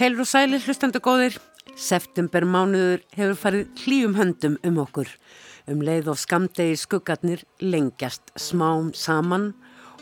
[0.00, 1.34] Heilur og sælir hlustandu góðir,
[1.76, 5.10] september mánuður hefur farið hlýjum höndum um okkur.
[5.68, 9.50] Um leið og skamdegi skuggarnir lengjast smám saman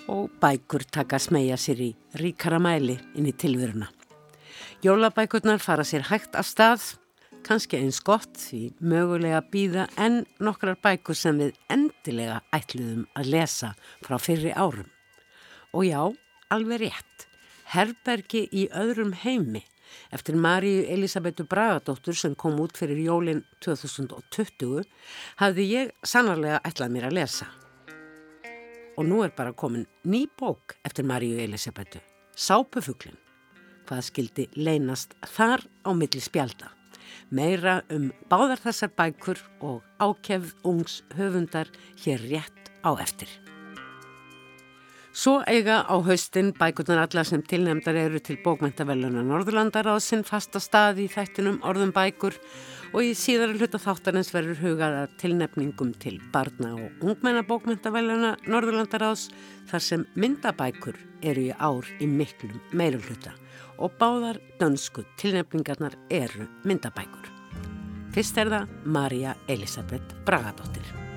[0.07, 1.89] og bækur taka smegja sér í
[2.21, 3.89] ríkara mæli inn í tilveruna.
[4.87, 6.85] Jólabækurnar fara sér hægt af stað,
[7.43, 13.73] kannski eins gott því mögulega býða en nokkrar bækur sem við endilega ætluðum að lesa
[14.07, 14.87] frá fyrri árum.
[15.75, 16.07] Og já,
[16.55, 17.27] alveg rétt,
[17.75, 19.65] herbergi í öðrum heimi
[20.13, 24.85] Eftir Maríu Elisabetu Bragadóttur sem kom út fyrir jólinn 2020
[25.41, 27.49] hafði ég sannarlega ætlað mér að lesa.
[28.99, 32.01] Og nú er bara komin ný bók eftir Maríu Elisabetu,
[32.35, 33.19] Sápufuglin.
[33.89, 36.75] Hvað skildi leynast þar á milli spjálta.
[37.31, 41.71] Meira um báðar þessar bækur og ákefð ungs höfundar
[42.05, 43.48] hér rétt á eftir.
[45.19, 50.61] Svo eiga á haustin bækurnar alla sem tilnefndar eru til bókmæntavellunar Norðurlandar á sinn fasta
[50.63, 52.37] stað í þættinum orðum bækur
[52.93, 59.27] og í síðara hluta þáttarins verður hugaða tilnefningum til barna og ungmennabókmæntavellunar Norðurlandar ás
[59.73, 63.35] þar sem myndabækur eru í ár í miklum meirum hluta
[63.75, 67.27] og báðar dönsku tilnefningarnar eru myndabækur.
[68.15, 71.08] Fyrst er það Marja Elisabeth Bragadóttir.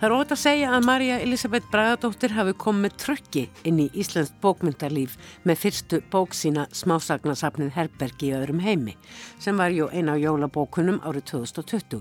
[0.00, 4.30] Það er ótt að segja að Marja Elisabeth Bragadóttir hafi komið trökki inn í Íslands
[4.40, 8.94] bókmyndalíf með fyrstu bók sína smásagnasafnið Herbergi í öðrum heimi
[9.36, 12.00] sem var jú eina á jólabókunum árið 2020.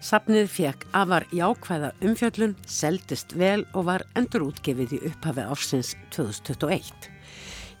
[0.00, 7.12] Safnið fekk afar jákvæða umfjöllun, seldist vel og var endur útgefið í upphafi ársins 2021.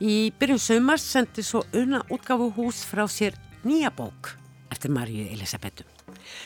[0.04, 4.34] Í byrjun sömars sendi svo unna útgafu hús frá sér nýja bók
[4.68, 5.88] eftir Marju Elisabethu.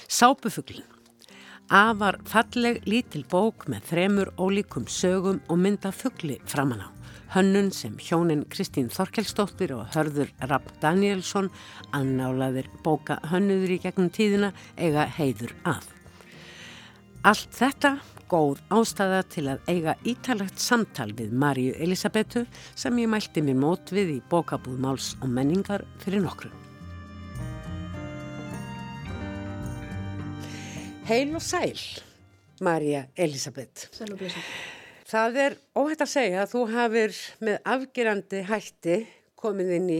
[0.06, 0.94] Sápufuglin
[1.72, 6.88] Afar falleg lítil bók með þremur ólíkum sögum og mynda fuggli framann á.
[7.32, 11.48] Hönnun sem hjónin Kristín Þorkelsdóttir og hörður Rapp Danielsson
[11.97, 15.88] annálaðir bóka hönnuður í gegnum tíðina eiga heiður að.
[17.24, 17.94] Allt þetta
[18.28, 22.44] góð ástæða til að eiga ítalegt samtal við Marju Elisabetu
[22.76, 26.53] sem ég mælti mér mót við í bókabúð Máls og menningar fyrir nokkru.
[31.04, 31.76] Heil og sæl,
[32.65, 33.91] Marja Elisabeth.
[33.92, 34.41] Sæl og blessa.
[35.04, 38.97] Það er óhætt að segja að þú hafir með afgerandi hætti
[39.37, 39.98] komið inn í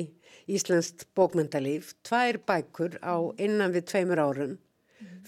[0.57, 4.57] Íslandst bókmyndalíf, tvær bækur á innan við tveimur árum,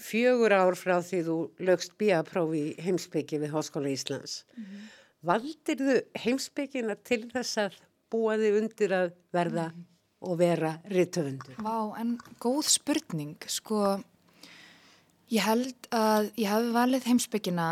[0.01, 1.37] fjögur ár frá því þú
[1.69, 4.45] lögst bíaprófi heimsbyggi við Háskóla Íslands.
[4.57, 4.91] Mm -hmm.
[5.21, 7.73] Valdir þú heimsbyggina til þess að
[8.09, 9.85] búa þig undir að verða mm -hmm.
[10.21, 11.55] og vera rittöfundur?
[11.61, 14.01] Vá, en góð spurning, sko...
[15.27, 17.63] Ég held að ég hafi valið heimsbyggina,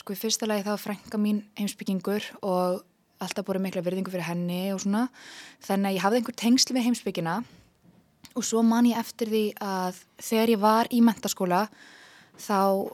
[0.00, 2.78] sko í fyrsta lagi þá frænka mín heimsbyggingur og
[3.20, 5.02] alltaf búið mikla verðingu fyrir henni og svona.
[5.60, 7.34] Þannig að ég hafði einhver tengsli með heimsbyggina
[8.32, 11.60] og svo man ég eftir því að þegar ég var í mentaskóla
[12.40, 12.88] þá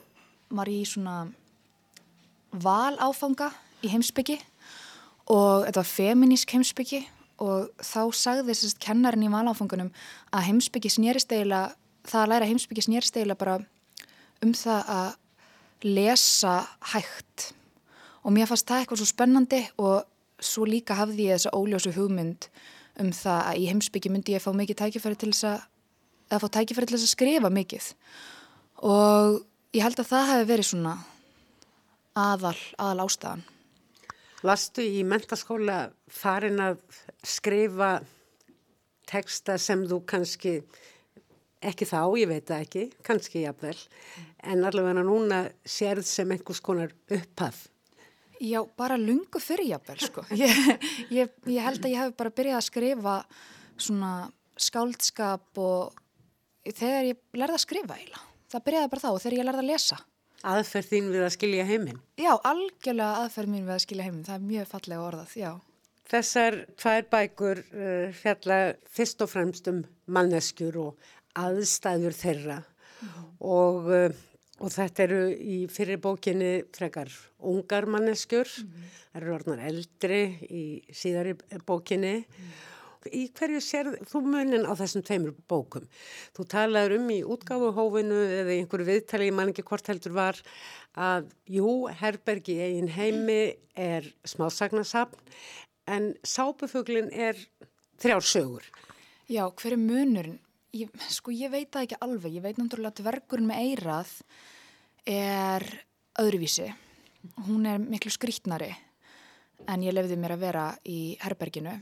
[0.51, 1.17] var ég í svona
[2.51, 3.53] val áfanga
[3.87, 4.41] í heimsbyggi
[5.31, 7.05] og þetta var feminísk heimsbyggi
[7.39, 9.95] og þá sagði þessast kennarinn í valáfangunum
[10.35, 13.61] að heimsbyggi snýrist eiginlega, það að læra heimsbyggi snýrist eiginlega bara
[14.45, 16.55] um það að lesa
[16.93, 17.53] hægt.
[18.25, 20.07] Og mér fannst það eitthvað svo spennandi og
[20.39, 22.49] svo líka hafði ég þessa óljósu hugmynd
[23.03, 25.61] um það að í heimsbyggi myndi ég fá mikið tækifæri til þess að
[26.29, 27.93] eða fá tækifæri til þess að skrifa mikið.
[28.89, 29.39] Og
[29.77, 30.97] ég held að það hefði verið svona
[32.19, 33.47] aðal, aðal ástæðan.
[34.39, 35.79] Varstu í mentaskóla
[36.15, 36.79] farin að
[37.27, 37.99] skrifa
[39.09, 40.59] teksta sem þú kannski
[41.65, 43.77] ekki þá, ég veit það ekki, kannski jafnvel,
[44.47, 47.67] en allavega núna sérð sem einhvers konar upphaf.
[48.39, 50.23] Já, bara lungu fyrir jafnvel, sko.
[50.39, 50.55] Ég,
[51.11, 53.15] ég, ég held að ég hef bara byrjað að skrifa
[53.79, 54.13] svona
[54.59, 55.99] skáldskap og
[56.69, 58.23] þegar ég lærði að skrifa eiginlega.
[58.49, 59.99] Það byrjaði bara þá og þegar ég lærði að lesa.
[60.47, 61.99] Aðferð þín við að skilja heiminn?
[62.15, 64.27] Já, algjörlega aðferð mín við að skilja heiminn.
[64.29, 65.51] Það er mjög fallega orðað, já.
[66.09, 73.27] Þessar tvær bækur uh, fjalla fyrst og fremst um manneskjur og aðstæður þeirra mm.
[73.47, 74.23] og, uh,
[74.59, 78.89] og þetta eru í fyrir bókinni frekar ungar manneskjur, mm.
[79.13, 81.37] það eru orðnar eldri í síðari
[81.67, 82.17] bókinni.
[82.25, 82.57] Mm.
[83.15, 85.87] Í hverju sér þú munin á þessum tveimur bókum?
[86.37, 90.41] Þú talaður um í útgáfuhófinu eða í einhverju viðtali, ég man ekki hvort heldur var,
[90.99, 91.71] að jú,
[92.01, 95.23] Herbergi eigin heimi er smásagnasapn
[95.89, 97.39] en sápufuglin er
[98.03, 98.67] þrjársögur.
[99.29, 100.39] Já, hver er munurinn?
[100.77, 104.13] Ég, sko ég veit það ekki alveg, ég veit náttúrulega að dvergurinn með eirað
[105.09, 105.65] er
[106.21, 106.69] öðruvísi,
[107.49, 108.73] hún er miklu skrítnari
[109.69, 111.75] en ég lefði mér að vera í herberginu.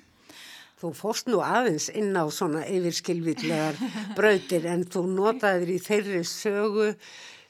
[0.77, 3.79] Þú fórst nú aðeins inn á svona yfirskilvillegar
[4.19, 6.91] brautir en þú notaðir í þeirri sögu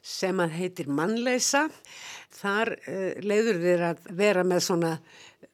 [0.06, 1.65] sem að heitir mannleisa.
[2.37, 4.93] Þar uh, leiður þér að vera með svona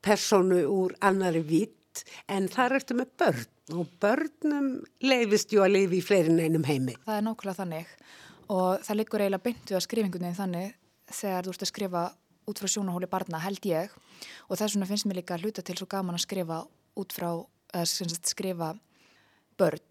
[0.04, 6.00] personu úr annari vitt en þar ertu með börn og börnum leifist ju að lifi
[6.00, 6.96] í fleirin einum heimi.
[7.06, 7.94] Það er nákvæmlega þannig.
[8.52, 10.74] Og það liggur eiginlega byndu að skrifingunni þannig
[11.12, 12.02] þegar þú ert að skrifa
[12.50, 13.94] út frá sjónahóli barna held ég.
[14.50, 16.62] Og þess vegna finnst mér líka að hluta til svo gaman að skrifa
[16.98, 17.30] út frá,
[17.86, 18.74] sagt, skrifa
[19.60, 19.82] börn.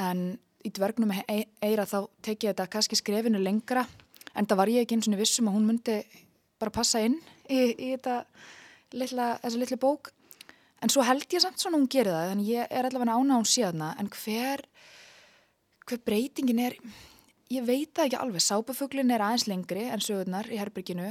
[0.00, 3.86] En í dvergnum eira þá tekið þetta kannski skrifinu lengra
[4.34, 5.96] en það var ég ekki eins og vissum að hún myndi
[6.60, 7.16] bara passa inn
[7.48, 8.24] í, í þetta
[8.92, 10.12] litla, litli bók
[10.80, 13.48] en svo held ég samt svona hún gerir það þannig ég er allavega ána hún
[13.48, 14.64] síðana en hver
[15.86, 16.76] hver breytingin er
[17.50, 21.10] ég veit það ekki alveg sápafuglin er aðeins lengri en sögurnar í herbygginu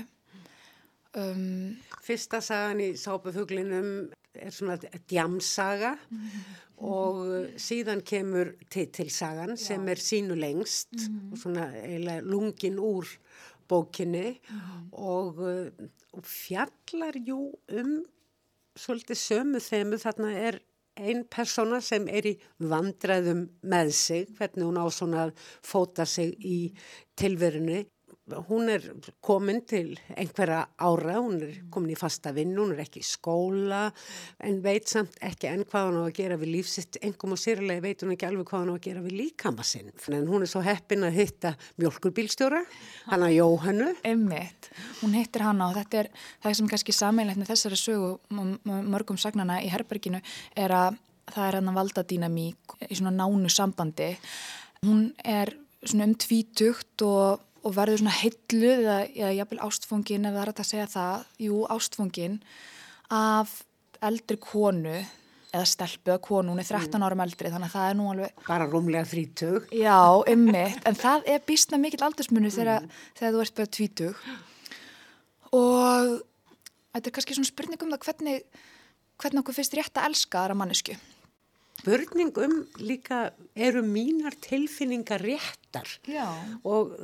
[1.18, 1.76] um,
[2.06, 4.78] Fyrsta sagan í sápafuglinum er svona
[5.10, 6.58] djamsaga mm -hmm.
[6.78, 11.32] og síðan kemur titilsagan sem er sínu lengst mm -hmm.
[11.32, 13.06] og svona eiginlega lungin úr
[13.70, 14.88] bókinni mm -hmm.
[14.92, 15.38] og,
[16.14, 18.06] og fjallar jú um
[18.80, 20.00] svolítið sömu þemu.
[20.02, 20.60] Þarna er
[21.00, 22.34] einn persóna sem er í
[22.72, 26.60] vandræðum með sig, hvernig hún á svona að fóta sig í
[27.20, 27.84] tilverinu
[28.48, 28.86] hún er
[29.26, 33.88] komin til einhverja ára, hún er komin í fasta vinn, hún er ekki í skóla
[34.46, 37.84] en veit samt ekki enn hvað hún á að gera við lífsitt, engum og sérlega
[37.86, 40.64] veit hún ekki alveg hvað hún á að gera við líkamassinn en hún er svo
[40.66, 42.64] heppin að hitta mjölkurbílstjóra,
[43.10, 44.72] hann að Jóhannu Emmitt,
[45.02, 48.16] hún hittir hann og þetta er það sem kannski sammeilegt með þessari sögu
[48.66, 50.22] mörgum sagnana í herberginu
[50.58, 51.00] er að
[51.34, 54.14] það er hann að valda dýnamík í svona nánu sambandi.
[54.86, 55.54] Hún er
[55.84, 60.52] svona um tvítugt og og verður svona heilluð eða, eða jafnvel ástfungin ef það er
[60.54, 62.38] að segja það, jú ástfungin
[63.14, 63.56] af
[64.06, 65.00] eldri konu
[65.50, 67.06] eða stelpu að konu, hún er 13 mm.
[67.08, 69.98] árum eldri þannig að það er nú alveg bara rúmlega 30 já,
[70.30, 73.00] ymmiðt, en það er býstna mikill aldursmunni þegar, mm.
[73.18, 74.12] þegar þú ert bara 20
[75.60, 76.12] og
[76.94, 78.44] þetta er kannski svona spurning um það hvernig
[79.20, 80.96] hvernig okkur finnst rétt að elska aðra mannesku
[81.80, 86.28] spurning um líka eru mínar tilfinningar réttar Já.
[86.64, 86.96] og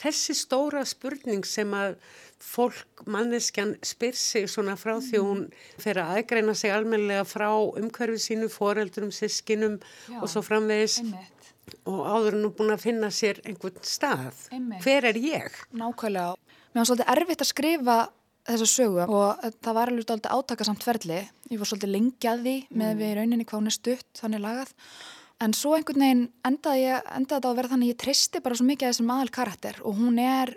[0.00, 1.96] þessi stóra spurning sem að
[2.42, 5.06] fólk, manneskjan spyr sig svona frá mm.
[5.08, 5.44] því hún
[5.78, 10.20] fer að aðgreina sig almenlega frá umhverfið sínu, foreldurum, sískinum Já.
[10.22, 11.50] og svo framvegis Einmitt.
[11.84, 14.46] og áður nú búin að finna sér einhvern stað.
[14.52, 14.84] Einmitt.
[14.86, 15.58] Hver er ég?
[15.72, 16.38] Nákvæmlega.
[16.68, 17.98] Mér var svolítið erfitt að skrifa
[18.48, 21.20] þessa sögu og það var alveg alltaf átakasamt ferli.
[21.52, 23.00] Ég var svolítið lengi að því með mm.
[23.00, 24.74] við rauninni hvað hún er stutt, þannig lagað.
[25.38, 28.58] En svo einhvern veginn endaði, ég, endaði þetta að vera þannig að ég tristi bara
[28.58, 30.54] svo mikið að þessum aðal karakter og hún er,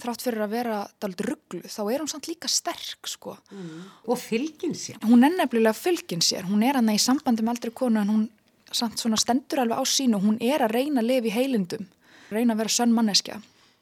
[0.00, 3.36] þrátt fyrir að vera dálítið rugglu, þá er hún samt líka sterk sko.
[3.52, 3.82] Mm.
[4.08, 5.02] Og fylgin sér.
[5.04, 6.48] Hún er nefnilega fylgin sér.
[6.48, 8.24] Hún er hann í sambandi með aldrei konu en hún
[8.72, 10.22] samt svona stendur alveg á sínu.
[10.22, 11.84] Hún er að reyna að lifa í heilindum,
[12.32, 13.36] reyna að vera sönn manneskja.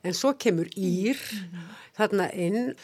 [0.04, 1.72] En svo kemur Ír mm -hmm.
[1.96, 2.74] þarna inn,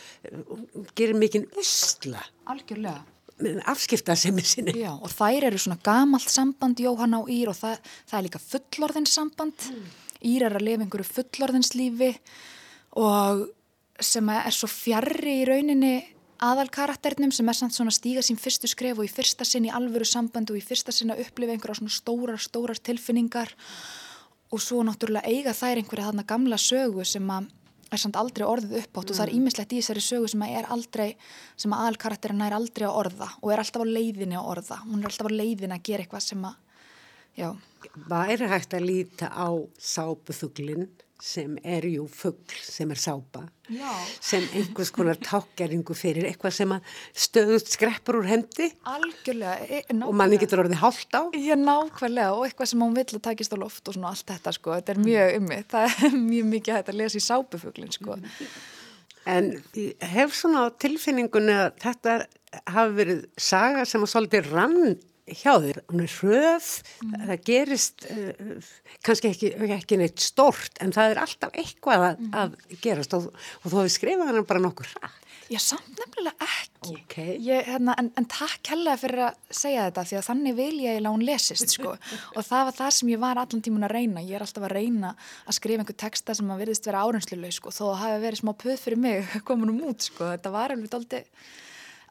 [0.94, 2.22] gerir mikinn usla.
[2.44, 3.04] Algjörlega.
[3.38, 4.72] Með afskiptasemi sinni.
[4.72, 7.78] Já, og þær eru svona gamalt samband Jóhanna og Ír og það,
[8.08, 9.70] það er líka fullorðinssamband.
[9.70, 9.84] Mm.
[10.24, 12.16] Ír er að lifa einhverju fullorðinslífi
[12.96, 13.48] og
[14.00, 18.68] sem er svo fjarrri í rauninni aðal karakternum sem er samt svona stíga sín fyrstu
[18.68, 21.80] skref og í fyrsta sinn í alvöru samband og í fyrsta sinn að upplifa einhverja
[21.80, 23.54] svona stórar, stórar tilfinningar
[24.52, 27.48] og svo náttúrulega eiga þær einhverja þarna gamla sögu sem að
[27.92, 29.12] er samt aldrei orðið uppátt mm.
[29.12, 29.76] og það er ímislegt mm.
[29.76, 31.08] í þessari sögu sem að er aldrei,
[31.56, 35.02] sem að aðalkarakterina er aldrei að orða og er alltaf á leiðinni að orða hún
[35.02, 36.56] er alltaf á leiðinni að gera eitthvað sem að
[37.36, 37.48] já.
[38.10, 39.48] Væri hægt að líta á
[39.78, 40.88] sápuþuglinn
[41.22, 43.88] sem er jú fuggl sem er sápa Já.
[44.20, 48.68] sem einhvers konar tákjæringu fyrir eitthvað sem að stöðust skreppur úr hendi.
[48.86, 51.22] Algjörlega e, og manni getur orðið hálft á.
[51.34, 54.54] Já, nákvæmlega og eitthvað sem hún vill að takist á loft og svona allt þetta
[54.54, 58.18] sko, þetta er mjög ummi það er mjög mikið að þetta lesa í sápufugglin sko.
[59.26, 62.18] En ég hef svona tilfinningunni að þetta
[62.70, 64.96] hafi verið saga sem að svolítið rann
[65.26, 66.70] hjá þér, hún er hröð
[67.02, 67.14] mm.
[67.26, 68.72] það gerist uh,
[69.06, 72.34] kannski ekki, ekki neitt stort en það er alltaf eitthvað að, mm.
[72.42, 73.30] að gerast og,
[73.62, 77.34] og þú hefur skrifað hann bara nokkur rætt Já, samt nefnilega ekki okay.
[77.38, 80.96] ég, hérna, en, en takk hella fyrir að segja þetta því að þannig vil ég
[80.98, 81.92] að hún lesist sko.
[82.36, 84.74] og það var það sem ég var allan tímun að reyna ég er alltaf að
[84.74, 85.12] reyna
[85.46, 88.82] að skrifa einhver texta sem að verðist vera árensluleg sko, þó hefði verið smá puð
[88.82, 90.32] fyrir mig komunum út, sko.
[90.32, 91.22] þetta var alveg aldrei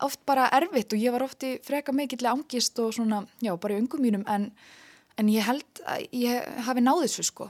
[0.04, 3.78] oft bara erfitt og ég var oft í freka mikill angist og svona, já, bara
[3.78, 4.50] í ungum mínum en,
[5.20, 7.50] en ég held að ég hafi náðið svo sko.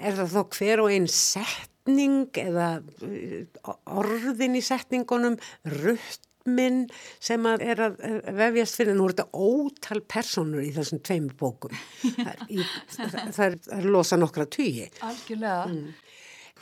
[0.00, 5.38] Er það þó hver og einn setning eða uh, orðin í setningunum,
[5.82, 6.86] rutt minn
[7.22, 8.00] sem að er að
[8.34, 12.64] vefjast fyrir nú er þetta ótal personur í þessum tveimur bókum það er, í,
[12.96, 15.84] það er, það er losa nokkra tugi Algjörlega mm.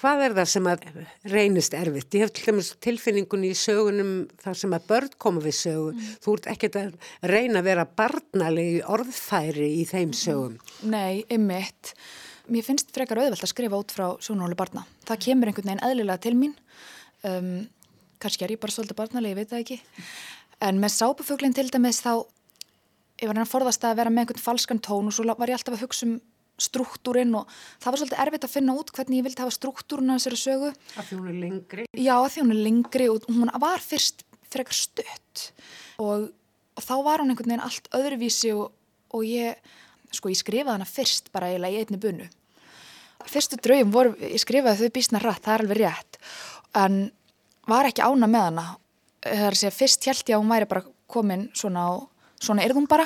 [0.00, 0.84] Hvað er það sem að
[1.28, 2.14] reynist erfitt?
[2.16, 5.90] Ég hef til dæmis tilfinningunni í sögunum þar sem að börn koma við sögu.
[5.92, 6.14] Mm.
[6.24, 6.94] Þú ert ekkert að
[7.28, 10.56] reyna að vera barnalegi orðfæri í þeim sögum.
[10.88, 11.92] Nei, ymmit.
[12.48, 14.86] Mér finnst frekar auðvelt að skrifa út frá sjónóli barna.
[15.04, 16.56] Það kemur einhvern veginn eðlilega til mín.
[17.28, 17.52] Um,
[18.20, 19.80] Kanski er ég bara svolítið barnalegi, ég veit það ekki.
[20.64, 22.24] En með sápufuglinn til dæmis þá,
[23.20, 25.76] ég var að forðast að vera með einhvern falskan tón og svo var ég alltaf
[25.76, 26.18] að hugsa um
[26.60, 27.50] struktúrin og
[27.80, 30.72] það var svolítið erfitt að finna út hvernig ég vildi hafa struktúrun að þessari sögu.
[30.96, 31.86] Að því hún er lengri?
[31.94, 35.46] Já, að því hún er lengri og hún var fyrst frekar stött
[36.02, 36.28] og,
[36.76, 38.74] og þá var hún einhvern veginn allt öðruvísi og,
[39.14, 39.58] og ég,
[40.14, 42.28] sko ég skrifaði hana fyrst bara eiginlega í einni bunu.
[43.30, 46.20] Fyrstu draugum voru, ég skrifaði þau bísna rætt, það er alveg rétt,
[46.80, 47.00] en
[47.68, 48.66] var ekki ána með hana.
[49.20, 52.06] Það er að segja, fyrst held ég að hún væri bara komin svona og
[52.40, 53.04] svona er hún bara.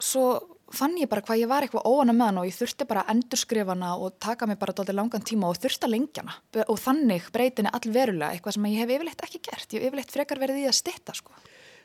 [0.00, 0.26] Svo
[0.74, 3.14] fann ég bara hvað ég var eitthvað óana með hana og ég þurfti bara að
[3.14, 6.78] endurskrifa hana og taka mig bara doldið langan tíma og þurfti að lengja hana og
[6.80, 10.62] þannig breytinni allverulega eitthvað sem ég hef yfirleitt ekki gert, ég hef yfirleitt frekar verið
[10.62, 11.34] í að stitta sko.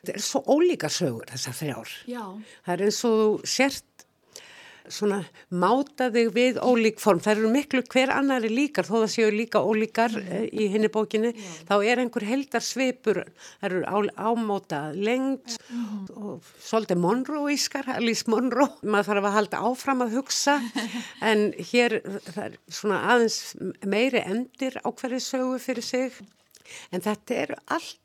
[0.06, 1.92] Þetta er svo ólíka sögur þessar þrjár.
[2.06, 2.24] Já.
[2.66, 3.95] Það er eins og sért
[4.92, 5.18] svona
[5.50, 7.20] máta þig við ólík form.
[7.22, 10.46] Það eru miklu hver annari líkar, þó það séu líka ólíkar mm.
[10.52, 11.58] í henni bókinni, yeah.
[11.68, 13.22] þá er einhver heldar svipur,
[13.60, 13.96] það eru á,
[14.30, 16.06] ámóta lengt mm.
[16.16, 20.56] og svolítið Monroe-ískar, Alice Monroe, maður þarf að halda áfram að hugsa,
[21.30, 22.00] en hér
[22.30, 23.40] það er svona aðeins
[23.86, 26.18] meiri endir á hverju sögu fyrir sig,
[26.90, 28.02] en þetta eru allt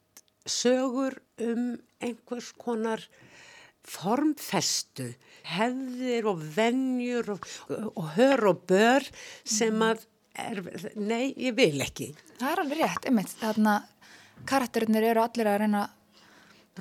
[0.49, 3.03] sögur um einhvers konar
[3.87, 5.07] formfestu,
[5.51, 7.47] hefðir og vennjur og,
[7.95, 9.07] og hör og bör
[9.43, 9.87] sem mm.
[9.87, 10.05] að,
[10.37, 10.61] er,
[10.99, 12.11] nei, ég vil ekki.
[12.37, 13.79] Það er alveg rétt, einmitt, þarna
[14.49, 15.87] karakterinir eru allir að reyna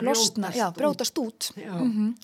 [0.00, 1.50] losna, já, brótast út.
[1.56, 2.14] Mm -hmm.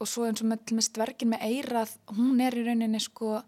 [0.00, 3.42] Og svo eins og með, með stverkin með eirað, hún er í rauninni sko,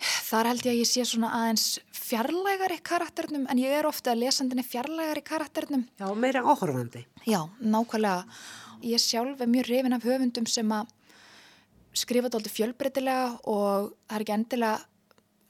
[0.00, 4.24] þar held ég að ég sé svona aðeins fjarlægari karakternum, en ég er ofta að
[4.24, 5.84] lesandinni fjarlægari karakternum.
[5.98, 7.04] Já, meira áhörfandi.
[7.26, 8.24] Já, nákvæmlega
[8.84, 10.90] ég sjálf er mjög reyfin af höfundum sem að
[11.94, 14.74] skrifa þetta alltaf fjölbreytilega og það er ekki endilega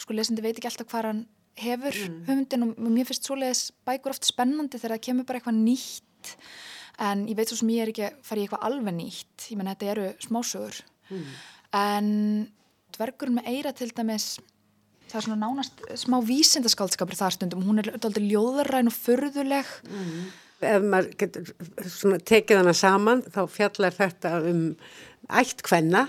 [0.05, 1.23] sko lesandi veit ekki alltaf hvað hann
[1.61, 2.21] hefur mm.
[2.29, 6.35] höfundin og mér finnst svoleiðis bækur oft spennandi þegar það kemur bara eitthvað nýtt.
[7.05, 9.47] En ég veit svo sem ég er ekki að fara í eitthvað alveg nýtt.
[9.51, 10.83] Ég menn þetta eru smásögur.
[11.05, 11.25] Mm.
[11.77, 12.07] en
[12.97, 14.39] dvergurinn með eira til dæmis
[15.11, 17.67] það er svona nánast smá vísindaskaldskapur þar stundum.
[17.67, 20.23] Hún er alltaf ljóðaræn og förðuleg mm
[20.65, 21.51] ef maður getur
[22.25, 24.63] tekið hana saman þá fjallar þetta um
[25.33, 26.07] ætt hvenna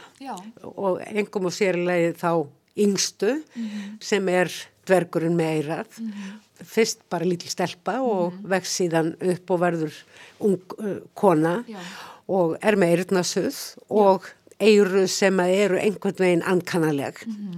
[0.76, 2.32] og engum og sérlega þá
[2.76, 3.92] yngstu mm -hmm.
[4.02, 4.52] sem er
[4.86, 6.64] dvergurinn með eirað mm -hmm.
[6.64, 8.50] fyrst bara lítil stelpa og mm -hmm.
[8.50, 9.94] vext síðan upp og verður
[10.40, 11.80] ung uh, kona Já.
[12.28, 14.28] og er með eirðnasuð og
[14.60, 17.54] eiru sem eru einhvern veginn ankannaleg mm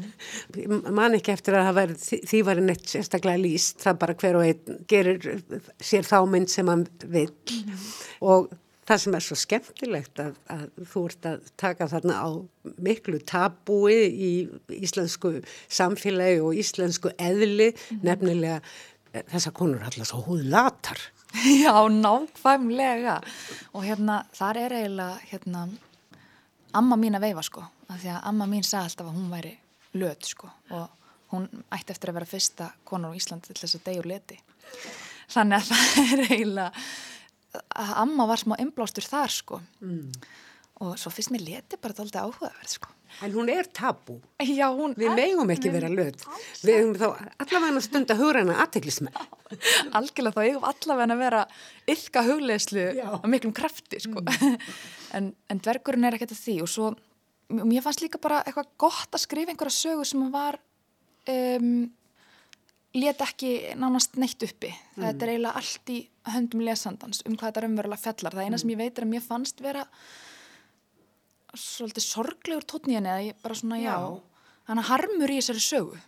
[0.58, 0.92] -hmm.
[0.92, 1.94] man ekki eftir að veri,
[2.30, 5.44] því var neitt sérstaklega líst það bara hver og einn gerir
[5.80, 7.78] sér þá mynd sem hann vil mm -hmm.
[8.22, 8.50] og
[8.88, 12.30] það sem er svo skemmtilegt að, að þú ert að taka þarna á
[12.78, 14.32] miklu tabúi í
[14.70, 18.04] íslensku samfélagi og íslensku eðli mm -hmm.
[18.04, 18.62] nefnilega
[19.14, 21.00] eh, þessar konur alltaf svo húð latar
[21.64, 23.22] Já, nákvæmlega
[23.74, 25.68] og hérna þar er eiginlega hérna
[26.80, 29.54] amma mín að veifa sko af því að amma mín sagði alltaf að hún væri
[29.98, 30.90] löt sko og
[31.34, 34.40] hún ætti eftir að vera fyrsta konar á Íslandi til þess að degjur leti
[35.34, 36.72] þannig að það er eiginlega
[37.84, 40.12] að amma var smá inblástur þar sko mm.
[40.84, 44.20] Og svo fyrst mér leti bara alltaf áhugaverð sko En hún er tabú.
[44.38, 46.22] Já, hún Við megum ekki vera löð.
[46.62, 47.08] Við hefum þá
[47.42, 49.16] allavega stund að hugra hana aðteglismenn.
[49.98, 51.44] Algjörlega þá hefum allavega að vera
[51.94, 54.22] ylka hugleislu á miklum krafti, sko.
[54.22, 54.58] Mm.
[55.18, 56.88] En, en dvergurinn er ekkert að því og svo,
[57.48, 60.58] mér fannst líka bara eitthvað gott að skrifa einhverja sögu sem var,
[61.32, 61.86] um,
[62.92, 64.74] let ekki nánast neitt uppi.
[64.98, 65.06] Mm.
[65.06, 66.02] Þetta er eiginlega allt í
[66.36, 68.36] höndum lesandans um hvað þetta raunverulega fjallar.
[68.36, 68.64] Það eina mm.
[68.66, 69.88] sem ég veit er að mér fannst vera
[71.62, 73.98] svolítið sorglegur tótni henni eða ég bara svona já,
[74.70, 76.00] hann harmur í þessari sögu.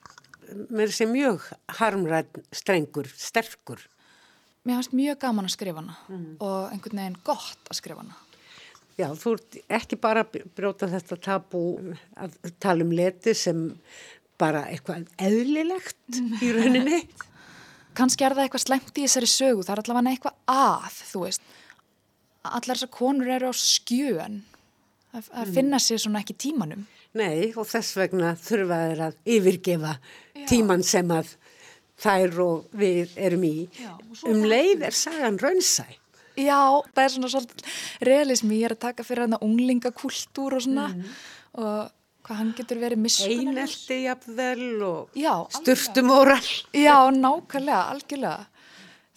[0.74, 1.46] Mér sé mjög
[1.80, 3.84] harmræð strengur, sterkur.
[4.66, 6.32] Mér finnst mjög gaman að skrifa hana mm.
[6.44, 8.18] og einhvern veginn gott að skrifa hana.
[9.00, 11.64] Já, þú ert ekki bara að bróta þetta tabu
[12.20, 13.70] að tala um leti sem
[14.40, 17.02] bara eitthvað eðlilegt í rauninni.
[17.98, 21.48] Kanski er það eitthvað slemt í þessari sögu það er allavega eitthvað að, þú veist.
[22.50, 24.42] Allar þessar konur eru á skjön
[25.16, 26.86] að, að finna sér svona ekki tímanum.
[27.18, 30.44] Nei og þess vegna þurfa þeir að yfirgefa Já.
[30.52, 31.32] tíman sem að
[32.00, 33.56] þær og við erum í.
[33.80, 33.94] Já,
[34.30, 35.88] um leið er sagan raunsæ.
[36.40, 36.60] Já,
[36.96, 40.86] það er svona svolítið realismi, ég er að taka fyrir hann að unglingakultúr og svona
[40.94, 41.18] mm.
[41.60, 41.90] og
[42.24, 43.66] hvað hann getur verið miskunnarlega.
[43.66, 45.20] Einelti jafnvel og
[45.58, 46.54] sturtumóral.
[46.78, 48.48] Já, nákvæmlega, algjörlega.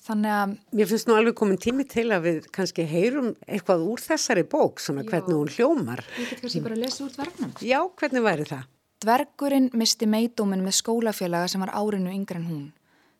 [0.03, 0.53] Þannig að...
[0.75, 4.83] Mér finnst nú alveg komin tími til að við kannski heyrum eitthvað úr þessari bók,
[4.83, 5.13] svona Já.
[5.13, 6.03] hvernig hún hljómar.
[6.19, 7.53] Ég get kannski bara að lesa úr dvergnum.
[7.63, 8.65] Já, hvernig væri það?
[9.03, 12.65] Dvergurinn misti meidóminn með skólafélaga sem var árinu yngre en hún.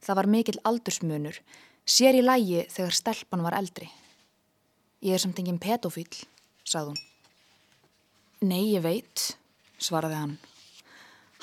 [0.03, 1.39] Það var mikill aldursmunur,
[1.87, 3.87] sér í lægi þegar stelpan var eldri.
[5.07, 6.11] Ég er samt enginn pedofíl,
[6.67, 6.99] sað hún.
[8.43, 9.37] Nei, ég veit,
[9.79, 10.35] svaraði hann.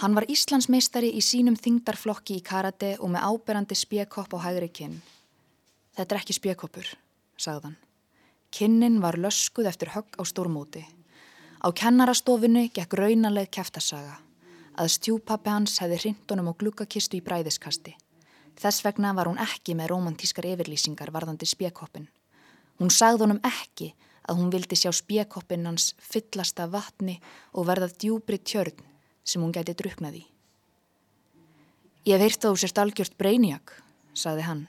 [0.03, 4.99] Hann var Íslandsmeistari í sínum þingdarflokki í karate og með áberandi spjekopp á hægri kinn.
[5.99, 6.89] Þetta er ekki spjekoppur,
[7.35, 7.73] sagðan.
[8.55, 10.85] Kinnin var löskuð eftir högg á stórmóti.
[11.59, 14.13] Á kennarastofunni gekk raunaleg kæftasaga.
[14.79, 17.97] Að stjúpappi hans hefði hrindunum á glukkakistu í bræðiskasti.
[18.55, 22.07] Þess vegna var hún ekki með romantískar yfirlýsingar varðandi spjekoppin.
[22.79, 23.91] Hún sagði honum ekki
[24.23, 27.19] að hún vildi sjá spjekoppin hans fyllast af vatni
[27.51, 28.87] og verðað djúbri tjörn
[29.27, 30.23] sem hún gæti druknaði.
[32.07, 33.81] Ég hef heyrt á sérst algjört breyniak,
[34.15, 34.67] sagði hann.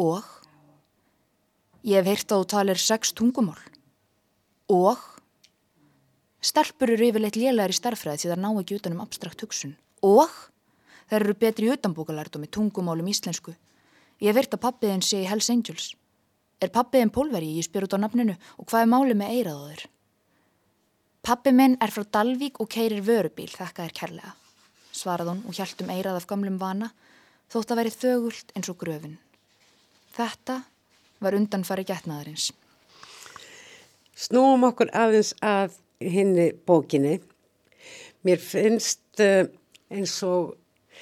[0.00, 0.24] Og?
[1.84, 3.60] Ég hef heyrt á talir sex tungumál.
[4.72, 4.96] Og?
[6.40, 9.76] Stelpur eru yfirleitt lélæri starfræði því það ná ekki utanum abstrakt hugsun.
[10.00, 10.32] Og?
[11.10, 13.52] Þær eru betri í utanbókalærdum í tungumálum íslensku.
[14.20, 15.92] Ég hef heyrt að pappiðin sé í Hells Angels.
[16.60, 17.56] Er pappiðin pólveri?
[17.56, 19.86] Ég spyr út á nafninu og hvað er máli með eiraðóður?
[21.24, 24.30] Pappi minn er frá Dalvík og keirir vörubíl, þakka þér kærlega,
[24.96, 26.88] svarað hún og hjæltum eirað af gamlum vana,
[27.52, 29.18] þótt að verið þögult eins og gröfin.
[30.16, 30.60] Þetta
[31.20, 32.50] var undanfari getnaðarins.
[34.16, 37.18] Snúum okkur aðeins að henni bókinni.
[38.26, 39.46] Mér finnst uh,
[39.90, 40.56] eins og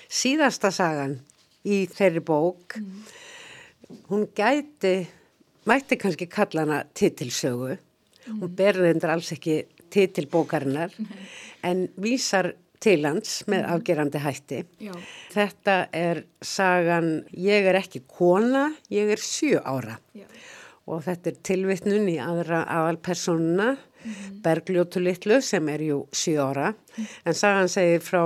[0.08, 1.18] síðasta sagan
[1.66, 4.02] í þeirri bók, mm.
[4.10, 4.94] hún gæti
[5.68, 8.40] mætti kannski kalla hana titilsögu mm.
[8.40, 9.60] hún ber reyndar alls ekki
[9.92, 11.26] titilbókarinnar mm.
[11.68, 13.70] en vísar til hans með mm.
[13.74, 14.94] afgerandi hætti Já.
[15.34, 20.26] þetta er sagan ég er ekki kona ég er sjö ára Já.
[20.88, 24.18] og þetta er tilvittnun í aðra aðalpersonuna mm.
[24.44, 27.08] Bergljótu Littlu sem er jú sjö ára mm.
[27.28, 28.22] en sagan segir frá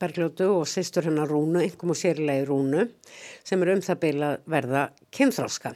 [0.00, 2.86] Bergljótu og sýstur hennar Rúnu, einhverjum og sérlegi Rúnu
[3.44, 5.74] sem er um það beila verða kynþráska.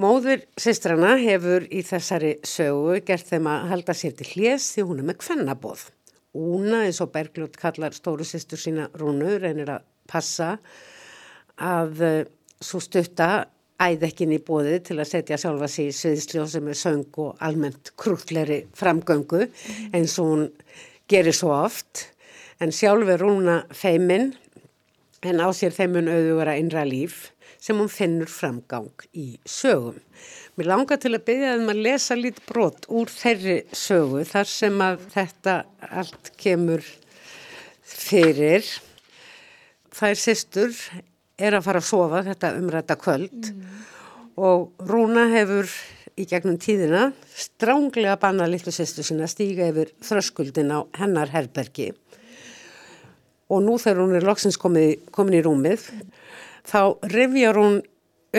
[0.00, 5.02] Móður sýstrana hefur í þessari sögu gert þeim að halda sér til hljés því hún
[5.02, 5.86] er með kvennabóð.
[6.36, 10.56] Úna eins og Bergljótt kallar stóru sýstur sína Rúnu reynir að passa
[11.56, 12.18] að uh,
[12.60, 13.46] svo stutta
[13.80, 17.92] æðekkin í bóði til að setja sjálfa sér í sviðsljóð sem er söng og almennt
[18.00, 19.46] krútleri framgöngu
[19.92, 20.44] eins og hún
[21.08, 22.06] gerir svo oft
[22.60, 24.32] en sjálf er Rúna feiminn
[25.26, 29.98] en á sér þeimun auðvara innra líf sem hún finnur framgang í sögum.
[30.56, 34.78] Mér langar til að byggja þeim að lesa lít brot úr þeirri sögu þar sem
[34.80, 35.56] að þetta
[36.00, 36.86] allt kemur
[37.84, 38.64] fyrir.
[39.92, 40.78] Það er sýstur,
[41.36, 43.76] er að fara að sofa þetta umræta kvöld mm.
[44.48, 45.68] og Rúna hefur
[46.16, 51.90] í gegnum tíðina stránglega banna litlu sýstu sína stíga yfir þröskuldin á hennar herbergi
[53.52, 55.84] og nú þegar hún er loksins komin í rúmið
[56.66, 56.80] þá
[57.12, 57.82] revjar hún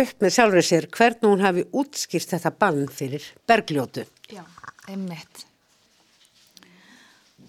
[0.04, 4.06] upp með sjálfur sér hvernig hún hafi útskýrt þetta bann fyrir bergljótu.
[4.32, 4.44] Já,
[4.88, 5.46] einmitt.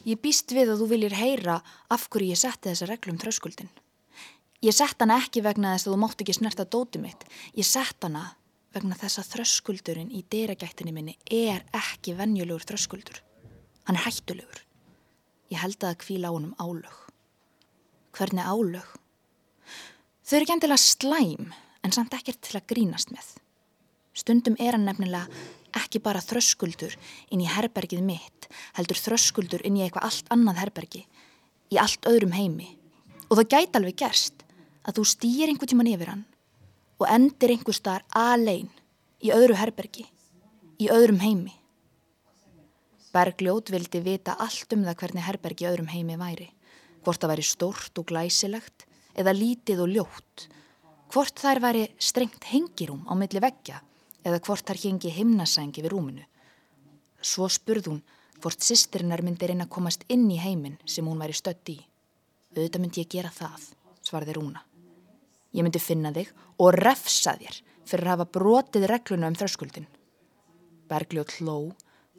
[0.09, 1.59] Ég býst við að þú viljir heyra
[1.93, 3.69] af hverju ég setti þessa reglum tröskuldin.
[4.65, 7.27] Ég sett hana ekki vegna þess að þú mátt ekki snerta dóti mitt.
[7.55, 8.25] Ég sett hana
[8.75, 13.21] vegna þess að þröskuldurinn í dyragættinni minni er ekki venjulegur þröskuldur.
[13.87, 14.65] Hann er hættulegur.
[15.53, 16.99] Ég held að það kvíla á honum álög.
[18.19, 18.91] Hvernig álög?
[20.27, 21.53] Þau eru ekki endilega slæm
[21.85, 23.37] en samt ekkert til að grínast með.
[24.19, 25.29] Stundum er hann nefnilega
[25.79, 26.97] ekki bara þröskuldur
[27.31, 31.05] inn í herbergið mitt, heldur þröskuldur inn í eitthvað allt annað herbergi,
[31.71, 32.73] í allt öðrum heimi.
[33.29, 34.45] Og það gæti alveg gerst
[34.88, 36.27] að þú stýr einhver tíman yfir hann
[36.99, 38.71] og endir einhver starf alein
[39.23, 40.07] í öðru herbergi,
[40.83, 41.55] í öðrum heimi.
[43.14, 46.49] Bergljót vildi vita allt um það hvernig herbergi öðrum heimi væri,
[47.05, 48.87] hvort það væri stórt og glæsilegt
[49.19, 50.49] eða lítið og ljótt,
[51.12, 53.81] hvort þær væri strengt hengirúm á milli veggja
[54.27, 56.25] eða hvort þær hengi himnasængi við rúminu.
[57.23, 58.03] Svo spurð hún
[58.42, 61.79] hvort sýstirinnar myndi reyna að komast inn í heiminn sem hún væri stött í.
[62.55, 63.64] Auðvitað myndi ég gera það,
[64.03, 64.62] svarði Rúna.
[65.55, 69.88] Ég myndi finna þig og refsa þér fyrir að hafa brotið regluna um þröskuldin.
[70.88, 71.57] Bergljóð hló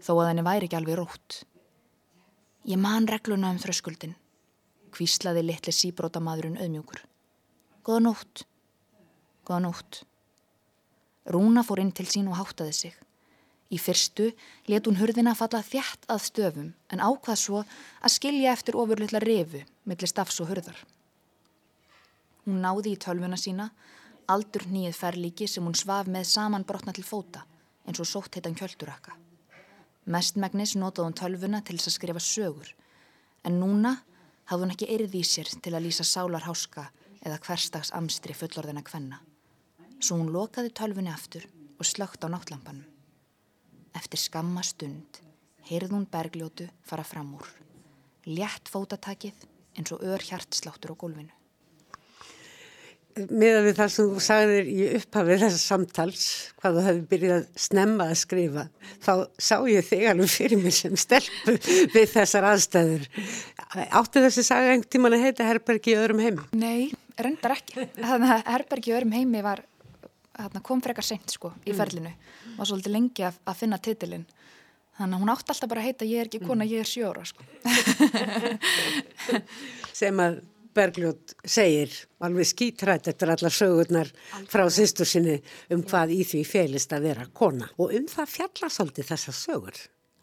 [0.01, 1.41] þó að henni væri ekki alveg rótt.
[2.69, 4.15] Ég man regluna um þröskuldin,
[4.93, 7.03] kvíslaði litli síbróta maðurinn auðmjúkur.
[7.85, 8.45] Góða nótt,
[9.49, 10.03] góða nótt.
[11.29, 12.93] Rúna fór inn til sín og háttaði sig.
[13.69, 14.31] Í fyrstu
[14.69, 19.61] let hún hurðina falla þjætt að stöfum en ákvað svo að skilja eftir ofurlitla refu
[19.85, 20.79] millir stafs og hurðar.
[22.47, 23.69] Hún náði í tölvuna sína,
[24.25, 27.45] aldur nýið ferlíki sem hún svaf með saman brotna til fóta
[27.85, 29.13] eins og sótt heitan kjöldurakka.
[30.09, 32.73] Mestmægnis notaði hún tölvuna til þess að skrifa sögur
[33.45, 33.99] en núna
[34.49, 36.89] hafði hún ekki erið í sér til að lýsa sálarháska
[37.21, 39.21] eða hverstags amstri fullorðina kvenna.
[39.99, 41.43] Svo hún lokaði tölvunni aftur
[41.75, 42.85] og slögt á náttlampanum.
[43.95, 45.19] Eftir skamma stund
[45.67, 47.49] heyrð hún bergljótu fara fram úr.
[48.23, 49.35] Létt fótatakið
[49.75, 51.33] eins og ör hjartsláttur á gólfinu.
[53.19, 56.25] Miða við það sem þú sagðir í upphafið þessar samtals,
[56.61, 58.63] hvað þú hefði byrjað að snemma að skrifa,
[59.03, 61.57] þá sá ég þig alveg fyrir mig sem stelpu
[61.95, 63.09] við þessar aðstæður.
[63.99, 66.47] Átti þessi saga einhvern tíman að heita Herbergi í öðrum heimi?
[66.55, 67.89] Nei, reyndar ekki.
[67.97, 69.65] Þannig að Herbergi í öðrum heimi var
[70.65, 71.79] kom frekar seint sko í mm.
[71.79, 72.11] ferlinu.
[72.11, 72.53] Mm.
[72.59, 74.27] var svolítið lengi að, að finna titilinn.
[74.99, 76.71] Þannig að hún átti alltaf bara að heita ég er ekki kona, mm.
[76.73, 77.41] ég er sjóra sko.
[79.99, 80.41] Sem að
[80.79, 81.91] Bergljótt segir
[82.23, 84.11] alveg skítrætt eftir allar sögurnar
[84.51, 85.39] frá sýstur sinni
[85.73, 87.71] um hvað í því félist að vera kona.
[87.81, 89.79] Og um það fjalla svolítið þessar sögur.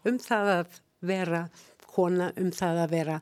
[0.07, 0.79] Um það að
[1.11, 1.42] vera
[1.96, 3.18] kona, um það að vera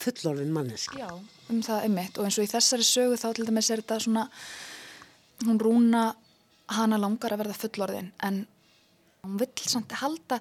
[0.00, 1.08] fullorfin manneski Já,
[1.50, 3.98] um það er mitt og eins og í þessari sögu þá til dæmis er þetta
[4.04, 4.24] svona
[5.46, 6.02] hún rúna
[6.72, 8.40] hana langar að verða fullorðin en
[9.24, 10.40] hún vill samt halda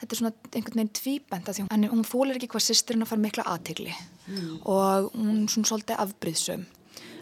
[0.00, 3.46] þetta er svona einhvern veginn tvíbent en hún fólir ekki hvað sýstirinn að fara mikla
[3.52, 4.54] aðtegli mm.
[4.64, 6.64] og hún svona svolítið afbríðsum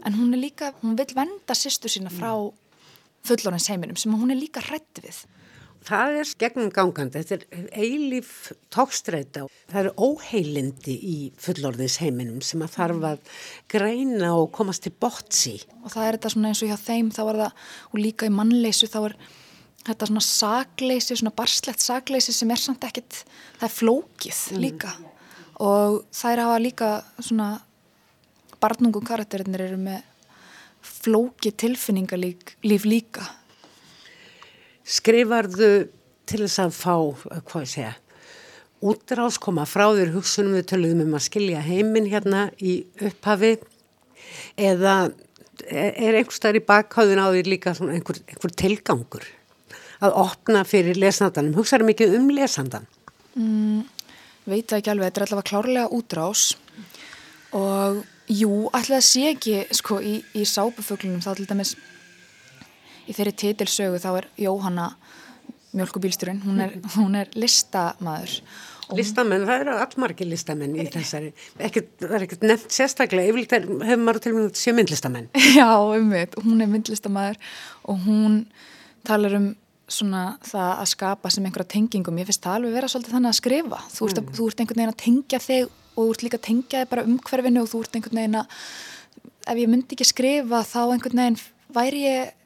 [0.07, 2.33] en hún er líka, hún vil venda sýstur sína frá
[3.27, 5.25] fullorðins heiminum sem hún er líka hrætt við
[5.87, 9.47] Það er gegnum gangandi, þetta er eilíf tókstreita.
[9.71, 13.23] Það eru óheilindi í fullorðisheiminum sem að þarf að
[13.73, 15.57] greina og komast til botsi.
[15.81, 18.35] Og það er þetta svona eins og hjá þeim, þá er það, og líka í
[18.37, 19.17] mannleysu, þá er
[19.89, 23.25] þetta svona sagleysi, svona barslegt sagleysi sem er samt ekkit,
[23.57, 24.63] það er flókið mm.
[24.67, 24.93] líka.
[24.93, 25.11] Mm.
[25.65, 27.51] Og það er að hafa líka svona,
[28.61, 30.05] barnungum karakterinir eru með
[30.85, 33.25] flókið tilfinningalíf líka
[34.87, 35.73] skrifarðu
[36.31, 36.95] til þess að fá,
[37.31, 37.95] eh, hvað ég segja,
[38.81, 43.59] útrás, koma frá þér hugsunum við töluðum um að skilja heiminn hérna í upphafi
[44.57, 45.13] eða
[45.69, 49.27] er einhver starf í bakháðun á því líka einhver, einhver tilgangur
[50.01, 52.87] að opna fyrir lesandanum, hugsaður mikið um lesandan?
[53.37, 53.85] Mm,
[54.49, 56.47] veit ekki alveg, þetta er allavega klárlega útrás
[57.53, 61.75] og jú, alltaf sé ekki sko í, í sápuföglunum þá til dæmis
[63.11, 64.91] í þeirri titilsögu þá er Jóhanna
[65.77, 68.41] mjölkubílsturinn, hún er, hún er listamæður.
[68.99, 71.29] Listamenn, það eru allmargi listamenn í þessari,
[71.63, 75.29] ekkert, það er ekkert nefnt sérstaklega, yfirleitt hefur maður til og með sé myndlistamenn.
[75.61, 77.39] Já, umveit, hún er myndlistamæður
[77.93, 78.41] og hún
[79.07, 79.53] talar um
[79.91, 83.39] svona það að skapa sem einhverja tengingum, ég finnst það alveg vera svolítið þannig að
[83.39, 84.35] skrifa, þú ert, mm.
[84.39, 87.07] þú ert einhvern veginn að tengja þig og þú ert líka að tengja þig bara
[87.07, 88.61] umhverfinu og þú ert einhvern veginn að
[89.51, 91.41] ef ég myndi ekki skrifa þá einhvern veginn
[91.75, 92.37] væri ég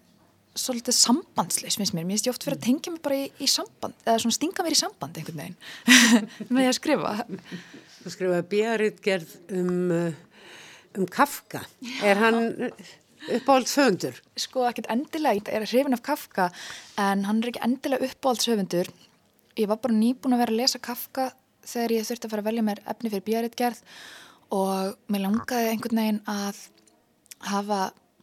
[0.59, 3.49] svolítið sambandsleis finnst mér, mér finnst ég oft fyrir að tengja mig bara í, í
[3.51, 5.57] samband, eða svona stinga mér í samband einhvern veginn,
[6.55, 7.15] með að skrifa.
[8.01, 10.43] Þú skrifaði björritgerð um, uh,
[10.99, 11.65] um Kafka.
[12.05, 12.39] Er hann
[13.35, 14.21] uppáhaldshöfundur?
[14.39, 16.51] Sko ekkert endilega, ég er hrifin af Kafka
[17.01, 18.93] en hann er ekki endilega uppáhaldshöfundur.
[19.59, 21.31] Ég var bara nýbúin að vera að lesa Kafka
[21.65, 23.83] þegar ég þurfti að fara að velja mér efni fyrir björritgerð
[24.55, 26.65] og mér langaði einhvern veginn að
[27.49, 27.81] hafa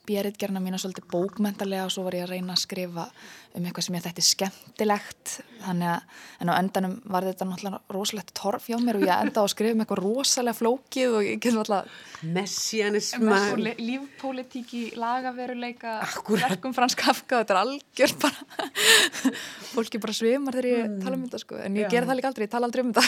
[0.09, 3.05] björðgerna mína svolítið bókmentalega og svo var ég að reyna að skrifa
[3.51, 5.33] um eitthvað sem ég þætti skemmtilegt.
[5.61, 9.43] Þannig að, en á endanum var þetta náttúrulega rosalegt torf hjá mér og ég enda
[9.43, 13.39] á að skrifa um eitthvað rosalega flókið og ég get náttúrulega messianisma.
[13.81, 15.97] Lífpolítíki, lagaveruleika
[16.31, 18.69] verkum frans Kafka, þetta er algjör bara
[19.75, 21.61] fólki bara svimar þegar ég tala um þetta sko.
[21.61, 23.05] En ég ger það líka aldrei, ég tala aldrei um þetta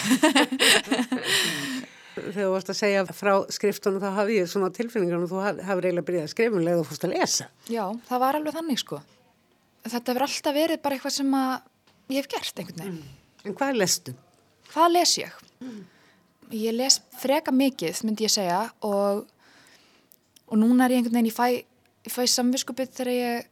[2.14, 5.84] þegar þú varst að segja frá skriftunum þá hafði ég svona tilfinningar og þú hafði
[5.84, 7.48] reyna byrjað að skrifa um leið og fórst að lesa.
[7.70, 9.00] Já, það var alveg þannig sko.
[9.84, 11.34] Þetta hefur alltaf verið bara eitthvað sem
[12.14, 13.00] ég hef gert einhvern veginn.
[13.00, 13.22] Mm.
[13.44, 14.14] En hvað lestu?
[14.72, 15.40] Hvað les ég?
[15.60, 15.80] Mm.
[16.54, 19.24] Ég les freka mikið, myndi ég segja og,
[20.46, 21.64] og núna er ég einhvern veginn, ég fæ,
[22.06, 23.50] ég fæ samviskupið þegar ég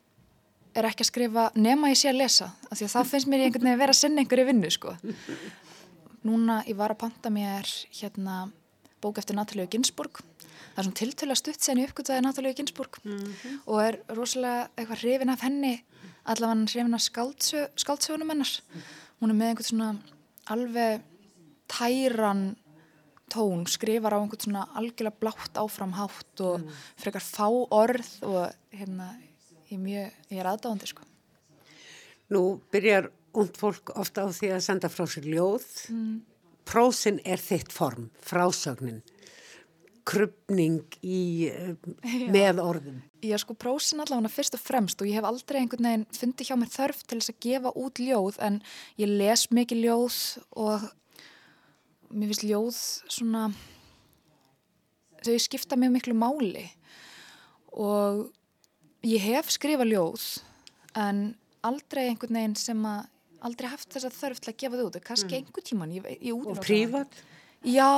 [0.73, 2.49] er ekki að skrifa nema ég sé að lesa.
[2.71, 4.95] Af því að það finnst mér einhvern veginn að vera að sinna einhverju vinnu sko.
[6.23, 7.67] Núna ég var að panta mér
[7.99, 8.45] hérna
[9.03, 10.21] bók eftir Natalíu Ginsburg.
[10.73, 13.59] Það er svona tiltöla stutt sen ég uppgöttaði Natalíu Ginsburg mm -hmm.
[13.67, 15.85] og er rosalega eitthvað hrifin af henni,
[16.25, 18.53] allavega hrifin af skáldsö, skáldsögunum hennar.
[19.21, 19.97] Hún er með einhvern svona
[20.47, 21.01] alveg
[21.69, 22.57] tæran
[23.33, 26.71] tón, skrifar á einhvern svona algjörlega blátt áframhátt og mm.
[26.97, 29.17] frekar fá orð og hérna
[29.71, 31.03] ég mjög, ég er aðdáðandi sko.
[32.33, 35.67] Nú byrjar und fólk ofta á því að senda frá sér ljóð.
[35.93, 36.21] Mm.
[36.69, 39.01] Prósin er þitt form, frásögnin,
[40.07, 41.75] krupning í, uh,
[42.33, 43.01] með orðum.
[43.23, 46.57] Já, sko, prósin allavega fyrst og fremst og ég hef aldrei einhvern veginn fundið hjá
[46.59, 48.59] mér þörf til þess að gefa út ljóð en
[48.99, 50.19] ég les mikið ljóð
[50.59, 50.89] og
[52.11, 52.81] mér finnst ljóð
[53.15, 53.45] svona,
[55.23, 56.67] þau skipta mjög miklu máli
[57.73, 58.27] og
[59.07, 60.27] ég hef skrifað ljóð
[60.99, 61.23] en
[61.63, 63.07] aldrei einhvern veginn sem að
[63.47, 65.39] aldrei haft þess að þörf til að gefa þau út kannski mm.
[65.39, 67.23] einhver tíman ég, ég og prívat?
[67.63, 67.89] Já,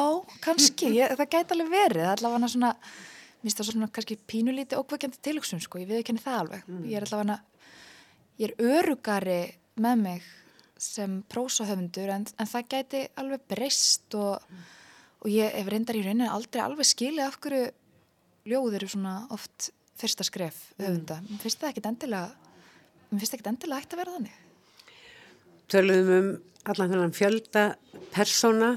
[0.45, 5.21] kannski, ég, það gæti alveg verið allavega svona, mér finnst það svona kannski pínulíti ókvækjandi
[5.25, 6.83] tilöksun sko, ég viðkenni það alveg mm.
[6.91, 7.39] ég er allavega
[8.41, 9.43] ég er örugari
[9.81, 10.29] með mig
[10.85, 14.69] sem prósahöfundur en, en það gæti alveg breyst og, mm.
[15.25, 17.65] og ég hef reyndar í rauninni aldrei alveg skilið af hverju
[18.53, 20.85] ljóð eru svona oft fyrsta skref mm.
[20.85, 22.33] höfunda, mér finnst það ekkit endilega
[23.09, 24.41] mér finnst það ekkit endilega ætti að vera þannig
[25.72, 27.64] Töluðum um allan þennan fjölda
[28.14, 28.74] persóna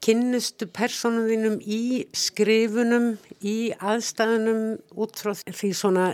[0.00, 3.12] kynnustu persónuðinum í skrifunum,
[3.44, 4.62] í aðstæðunum
[4.96, 6.06] út frá því svona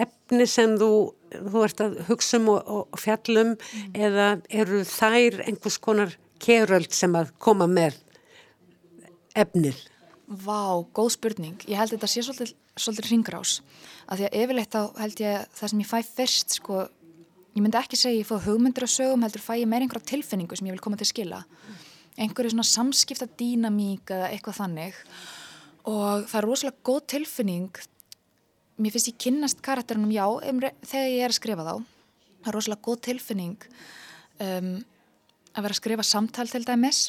[0.00, 0.90] efni sem þú,
[1.34, 3.90] þú ert að hugsa um og, og fjallum mm.
[4.08, 8.00] eða eru þær einhvers konar keröld sem að koma með
[9.36, 9.84] efnið?
[10.26, 11.60] Vá, góð spurning.
[11.68, 13.58] Ég held að þetta sé svolítið, svolítið ringrás.
[14.08, 16.80] Af því að yfirleitt þá held ég að það sem ég fæ fyrst, sko,
[17.56, 20.56] ég myndi ekki segja ég fóð hugmyndir á sögum, heldur fæ ég meir einhverja tilfinningu
[20.58, 21.38] sem ég vil koma til að skila.
[22.20, 24.98] Einhverju svona samskipta dýnamík eða eitthvað þannig.
[25.88, 27.80] Og það er rosalega góð tilfinning.
[28.76, 30.26] Mér finnst ég kynnast karakterinum, já,
[30.84, 31.74] þegar ég er að skrifa þá.
[32.44, 33.68] Það er rosalega góð tilfinning
[34.44, 34.72] um,
[35.56, 37.06] að vera að skrifa samtal til dæmis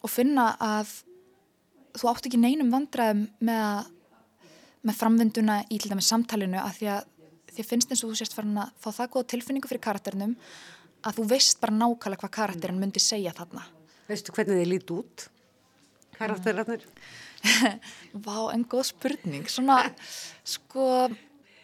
[0.00, 0.92] og finna að
[1.98, 3.90] þú átt ekki neinum vandraðum með,
[4.86, 7.08] með framvinduna í til dæmis samtalinu að því að
[7.56, 10.36] þið finnst eins og þú sést farin að fá það góð tilfinningu fyrir karakterinum
[11.06, 13.64] að þú veist bara nákvæmlega hvað karakterin myndi segja þarna.
[14.10, 15.26] Veistu hvernig þið lít út?
[16.18, 16.86] Karakterinir?
[18.26, 19.48] Vá, en góð spurning.
[19.48, 19.82] Svona,
[20.44, 21.08] sko...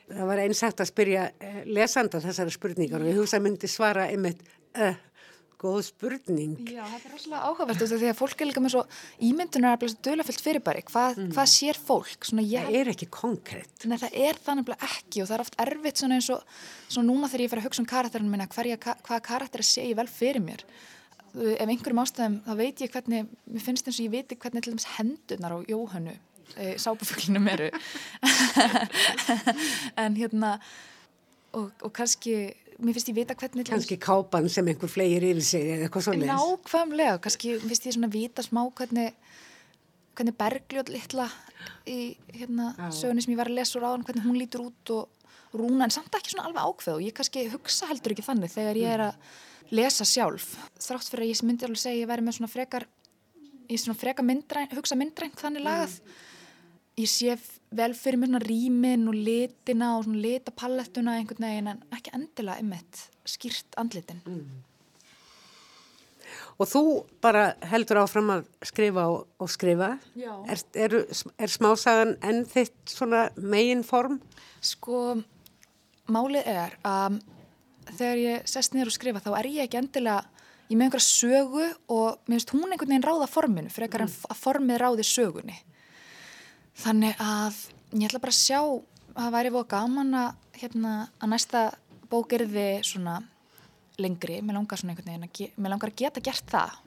[0.07, 4.05] Það var einsagt að spyrja eh, lesanda þessari spurningar og ég hugsa að myndi svara
[4.07, 4.45] einmitt
[4.79, 4.95] uh,
[5.61, 6.57] góð spurning.
[6.69, 8.83] Já, þetta er rosalega áhugavert því að fólk er líka með svo
[9.25, 10.83] ímyndunar að dölafyllt fyrirbæri.
[10.91, 11.31] Hvað, mm.
[11.37, 12.29] hvað sér fólk?
[12.29, 13.87] Svona, ég, það er ekki konkrétt.
[13.89, 17.31] Nei, það er þannig ekki og það er oft erfitt svona eins og svona núna
[17.33, 20.09] þegar ég fer að hugsa um karakterinu minna hverja, hvaða karakter að sé ég vel
[20.11, 20.65] fyrir mér.
[21.37, 24.73] Ef einhverjum ástæðum þá veit ég hvernig, mér finnst eins og ég veit hvernig til
[24.73, 26.15] dæmis hendunar á Jóhannu
[26.57, 27.71] e, sábuföglunum eru.
[30.03, 30.57] en hérna
[31.57, 32.37] og, og kannski
[32.79, 36.15] mér finnst ég vita hvernig kannski kápan sem einhver flegir yfir sig eða eitthvað svo
[36.17, 39.15] les nákvæmlega, kannski finnst ég svona vita smá hvernig,
[40.17, 41.29] hvernig bergljóð litla
[41.89, 44.95] í hérna, sögurni sem ég var að lesa úr á hann hvernig hún lítur út
[44.95, 48.53] og rúna en samt ekki svona alveg ákveð og ég kannski hugsa heldur ekki þannig
[48.53, 50.53] þegar ég er að lesa sjálf.
[50.79, 52.87] Þrátt fyrir að ég myndi alveg segja ég væri með svona frekar
[53.71, 56.19] ég svona frekar myndræn, hugsa myndrænt þannig lagað mm.
[57.03, 57.37] ég sé
[57.77, 62.63] vel fyrir mér svona rýmin og litina og svona litapallettuna einhvern veginn en ekki endilega
[62.63, 64.65] einmitt skýrt andlitin mm.
[66.57, 66.83] Og þú
[67.21, 70.95] bara heldur áfram að skrifa og, og skrifa er, er,
[71.37, 74.17] er smásagan enn þitt svona megin form?
[74.65, 75.19] Sko
[76.11, 77.21] málið er að
[77.93, 80.25] þegar ég sest niður og skrifa þá er ég ekki endilega
[80.67, 84.17] ég með einhverja sögu og mér finnst hún einhvern veginn ráða forminu fyrir ekkar mm.
[84.33, 85.59] að formið ráði sögunni
[86.77, 87.61] Þannig að
[87.97, 91.63] ég ætla bara að sjá að það væri búið gaman að, hérna, að næsta
[92.11, 93.21] bók erði svona
[94.01, 96.83] lengri, mér langar svona einhvern veginn að, mér langar að geta gert það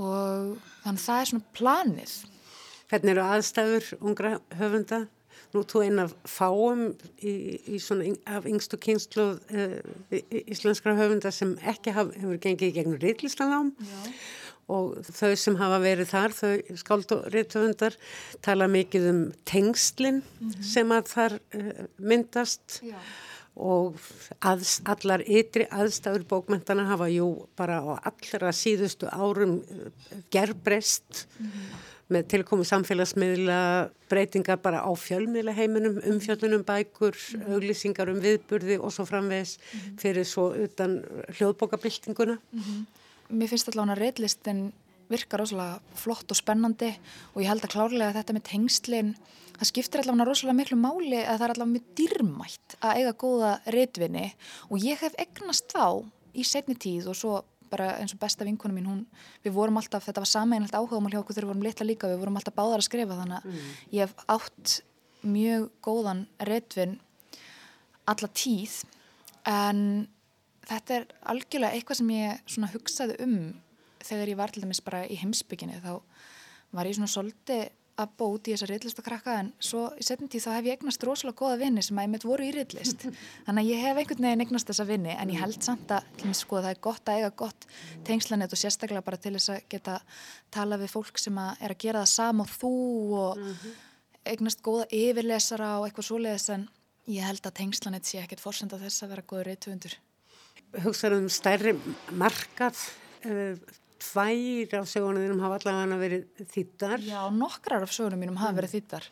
[0.00, 2.12] og þannig að það er svona planið.
[2.90, 5.00] Hvernig eru aðstæður ungra höfunda?
[5.50, 6.82] Nú þú eina fáum
[7.26, 7.32] í,
[7.74, 13.72] í svona af yngstu kynslu uh, íslenskra höfunda sem ekki haf, hefur gengið gegnum reillislanám
[14.70, 17.96] og þau sem hafa verið þar, þau skáld og réttöfundar
[18.44, 20.70] tala mikið um tengslinn mm -hmm.
[20.74, 22.96] sem að þar uh, myndast Já.
[23.56, 23.98] og
[24.40, 29.90] aðs, allar ytri aðstæður bókmentana hafa jú bara á allra síðustu árum uh,
[30.30, 31.88] gerbreyst mm -hmm.
[32.10, 37.52] með tilkomu samfélagsmiðla breytingar bara á fjölmiðla heiminum, umfjöldunum bækur, mm -hmm.
[37.54, 39.98] auglýsingar um viðburði og svo framvegs mhm.
[39.98, 42.86] fyrir svo utan hljóðbókabildinguna mhm
[43.30, 44.62] mér finnst allavega að reillistin
[45.10, 46.90] virkar rosalega flott og spennandi
[47.34, 49.14] og ég held að klárlega þetta með tengslinn
[49.56, 53.52] það skiptir allavega rosalega miklu máli að það er allavega mjög dýrmætt að eiga góða
[53.74, 54.26] reitvinni
[54.68, 55.86] og ég hef egnast þá
[56.30, 57.40] í setni tíð og svo
[57.70, 59.02] bara eins og besta vinkunum mín, hún,
[59.44, 62.22] við vorum alltaf, þetta var sameinalt áhugamál hjá okkur þegar við vorum litla líka, við
[62.24, 63.68] vorum alltaf báðar að skrifa þannig að mm.
[63.94, 64.72] ég hef átt
[65.22, 66.96] mjög góðan reitvin
[68.10, 68.80] alla tíð
[69.46, 69.84] en
[70.70, 73.36] þetta er algjörlega eitthvað sem ég hugsaði um
[74.00, 75.92] þegar ég var til dæmis bara í heimsbygginu þá
[76.76, 77.60] var ég svona soldi
[78.00, 81.04] að bó út í þessa riðlistakrakka en svo í setjum tíð þá hef ég eignast
[81.04, 83.04] rosalega goða vinni sem að ég mitt voru í riðlist
[83.46, 86.62] þannig að ég hef einhvern veginn eignast þessa vinni en ég held samt að sko,
[86.62, 87.68] það er gott að eiga gott
[88.08, 89.98] tengslanett og sérstaklega bara til þess að geta
[90.54, 92.74] tala við fólk sem að er að gera það sam og þú
[93.20, 93.80] og mm -hmm.
[94.32, 96.68] eignast góða yfirlesara og eitthvað svoleiðis en
[97.06, 99.98] ég held að tengslanett sé ekkert fórsenda þess að vera góður reytuundur
[100.84, 101.74] Hugsaðum stærri
[102.14, 102.78] markað
[103.26, 103.58] eh,
[104.00, 107.02] tvær af sögunum mínum hafa allavega verið þýttar.
[107.04, 108.60] Já, nokkrar af sögunum mínum hafa mm.
[108.60, 109.08] verið þýttar.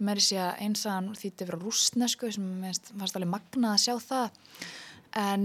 [0.00, 2.46] Mér er sé að einsagan þýtti fyrir rúsnesku sem
[2.96, 4.38] fannst alveg magnað að sjá það.
[5.20, 5.44] En...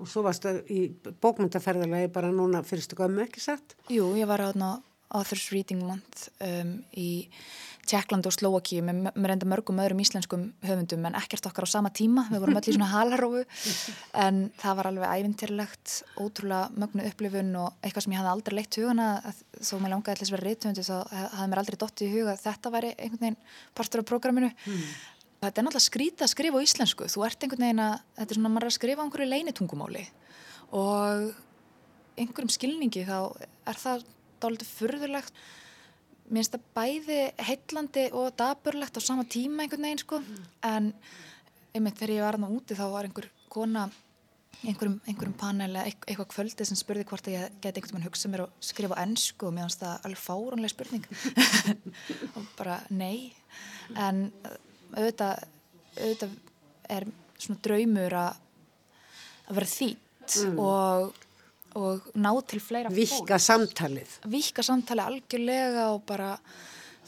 [0.00, 0.80] Og svo varst það í
[1.22, 3.76] bókmyndaferðalagi bara núna fyrstu gömmu, ekki satt?
[3.92, 4.50] Jú, ég var á
[5.12, 7.28] Authors Reading Month um, í
[7.82, 11.90] Tjekkland og Slovakíu með, með reynda mörgum öðrum íslenskum höfundum en ekkert okkar á sama
[11.94, 13.42] tíma, við vorum öll í svona halarófu
[14.22, 18.78] en það var alveg ævintýrlegt, ótrúlega mögnu upplifun og eitthvað sem ég hafði aldrei leitt
[18.78, 19.08] hugana
[19.58, 22.74] þó maður langaði allir að vera reythöfundi þá hafði mér aldrei dótt í huga þetta
[22.76, 23.40] væri einhvern veginn
[23.74, 24.52] partur af prógraminu.
[24.66, 24.82] Mm.
[25.42, 27.08] þetta er náttúrulega skrítið að skrifa á íslensku.
[27.10, 30.04] Þú ert einhvern veginn að, þetta er svona maður að skrifa á einhverju leinitungumáli
[30.78, 31.32] og
[32.20, 33.16] einhverjum skilningi þá
[33.66, 34.06] er það
[34.42, 35.42] dálítið furðulegt
[36.32, 37.18] mér finnst það bæði
[37.48, 40.46] heitlandi og daburlegt á sama tíma einhvern veginn sko mm.
[40.68, 40.88] en
[41.72, 43.86] einmitt þegar ég var aðna úti þá var einhver kona
[44.62, 48.32] einhverjum, einhverjum panel eða eitthvað kvöldi sem spurði hvort að ég geti einhvern veginn hugsað
[48.34, 51.04] mér að skrifa ennsku og mér finnst það alveg fárunlega spurning
[52.36, 53.32] og bara nei
[53.98, 54.28] en
[54.92, 55.44] auðvitað,
[55.98, 56.38] auðvitað
[56.92, 57.08] er
[57.42, 58.40] svona draumur að
[59.48, 60.58] að vera þýtt mm.
[60.62, 61.21] og
[61.78, 62.98] og ná til fleira fólk.
[62.98, 64.18] Vika samtalið.
[64.32, 66.34] Vika samtalið algjörlega og bara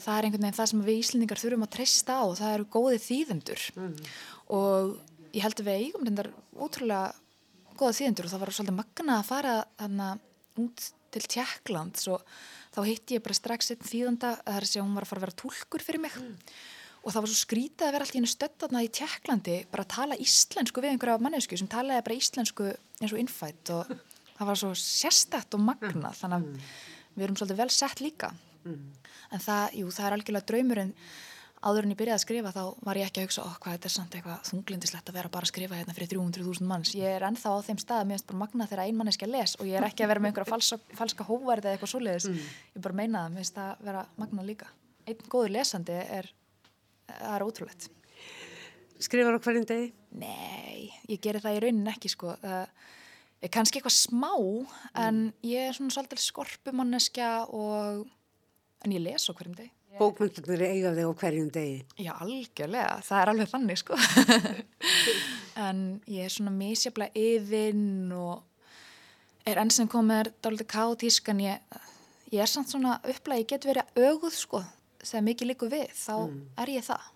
[0.01, 2.67] það er einhvern veginn það sem við Íslendingar þurfum að treysta á og það eru
[2.75, 3.93] góðið þýðendur mm.
[4.57, 4.95] og
[5.31, 6.31] ég held að við eigum reyndar
[6.65, 7.13] útrúlega
[7.75, 10.09] góðið þýðendur og það var svolítið magna að fara þarna
[10.65, 12.25] út til Tjekkland og
[12.75, 14.33] þá hitti ég bara strax einn þýðenda
[14.67, 16.33] segja að hún var að fara að vera tólkur fyrir mig mm.
[17.03, 19.93] og það var svo skrítið að vera alltaf í hennu stöttaðna í Tjekklandi bara að
[19.95, 23.95] tala íslensku við einhverja mannesku sem talaði bara íslensku eins og innfætt og
[24.35, 26.17] það var svo sérstætt og magnað mm.
[26.19, 26.73] þannig að mm.
[27.15, 28.33] við erum svolítið vel sett líka
[28.65, 28.83] mm.
[29.35, 30.93] en það, jú, það er algjörlega draumurinn
[31.65, 33.87] áður en ég byrjaði að skrifa þá var ég ekki að hugsa okkur hvað þetta
[33.89, 37.25] er samt eitthvað þunglindislegt að vera bara að skrifa hérna fyrir 300.000 manns ég er
[37.25, 39.69] ennþá á þeim stað að mér finnst bara magnað þegar ein manneski að les og
[39.69, 42.51] ég er ekki að vera með einhverja falska, falska hóverði eða eitthvað svoleiðis mm.
[42.75, 44.69] ég bara meina það, mér það að vera magnað líka
[45.09, 46.29] einn góður lesandi er,
[47.17, 47.89] er ótrúlegt
[49.05, 49.89] Skrifar á hverjum degi?
[50.21, 52.69] Nei, ég gerir það í raunin ekki sko það
[53.53, 54.31] kannski eitthvað smá
[55.05, 58.05] en ég er svona svolítið skorpumanniska og
[58.85, 61.75] en ég les á hverjum deg Bókmyndir eiga þig á hverjum degi.
[62.03, 63.99] Já, algjörlega, það er alveg þannig sko.
[65.55, 68.41] En ég er svona misjaflega yfinn og
[69.47, 71.77] er enn sem komið er dálítið kátísk en ég,
[72.33, 74.59] ég er samt svona upplega, ég get verið auguð sko
[74.99, 76.41] þegar mikið líku við, þá mm.
[76.65, 77.07] er ég það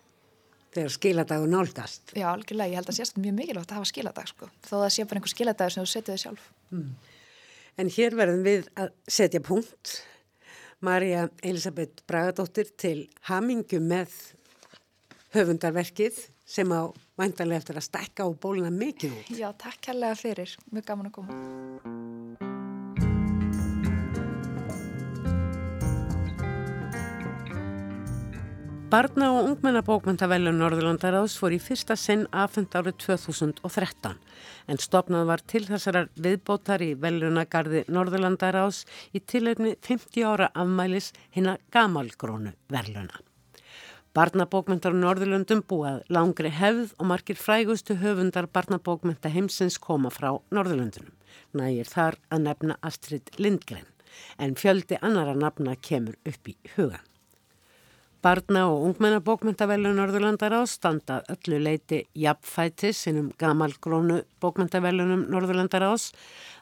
[0.74, 2.12] þegar skiladagur nálgast.
[2.14, 5.06] Já, algjörlega, ég held að sérst mjög mikilvægt að hafa skiladag sko, þó það sé
[5.06, 6.50] bara einhver skiladagur sem þú setja þig sjálf.
[6.70, 6.90] Mm.
[7.80, 9.96] En hér verðum við að setja punkt.
[10.80, 14.14] Marja Elisabeth Bragadóttir til hamingu með
[15.36, 16.88] höfundarverkið sem á
[17.20, 19.32] væntalega eftir að stekka á bóluna mikið út.
[19.36, 20.56] Já, takk kærlega fyrir.
[20.72, 21.99] Mjög gaman að koma.
[28.90, 34.16] Barna- og ungmennabókmyndavelun Norðurlandaráðs fór í fyrsta sinn afhund árið 2013
[34.66, 38.80] en stopnað var til þessarar viðbótar í velunagarði Norðurlandaráðs
[39.14, 43.20] í tilöfni 50 ára afmælis hinn að gamalgrónu verluna.
[44.10, 51.14] Barnabókmyndar á Norðurlundum búað langri hefð og margir frægustu höfundar barnabókmynda heimsins koma frá Norðurlundunum.
[51.54, 53.86] Nægir þar að nefna Astrid Lindgren
[54.36, 57.06] en fjöldi annara nafna kemur upp í hugan.
[58.20, 66.10] Barna- og ungmennabókmyndavelun Norðurlandar á standa öllu leiti jafnfætis innum gamalgrónu bókmyndavelunum Norðurlandar ás.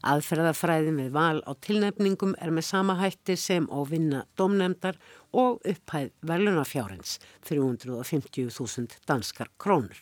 [0.06, 5.00] Aðferðafræðin við val á tilnefningum er með sama hætti sem á vinna domnemdar
[5.34, 7.18] og upphæð velunafjárins
[7.50, 9.98] 350.000 danskar krónur.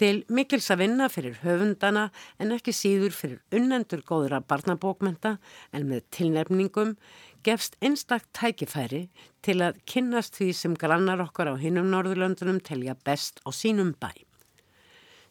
[0.00, 2.08] Til mikils að vinna fyrir höfundana
[2.40, 5.36] en ekki síður fyrir unnendur góðra barnabókmynda
[5.72, 6.96] en með tilnefningum
[7.44, 9.06] gefst einstakt tækifæri
[9.44, 14.12] til að kynnast því sem grannar okkar á hinnum Norðurlöndunum telja best á sínum bæ.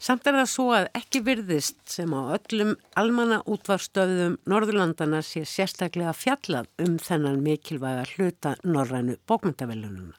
[0.02, 6.16] Samt er það svo að ekki virðist sem á öllum almanna útvarstöðum Norðurlandana sé sérstaklega
[6.18, 10.18] fjallað um þennan mikilvæga hluta Norrænu bókmyndavelununa.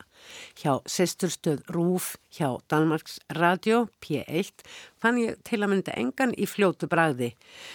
[0.55, 4.63] Hjá sýsturstöð Rúf hjá Danmarks Radio P1
[5.03, 7.33] fann ég til að mynda engan í fljótu bræði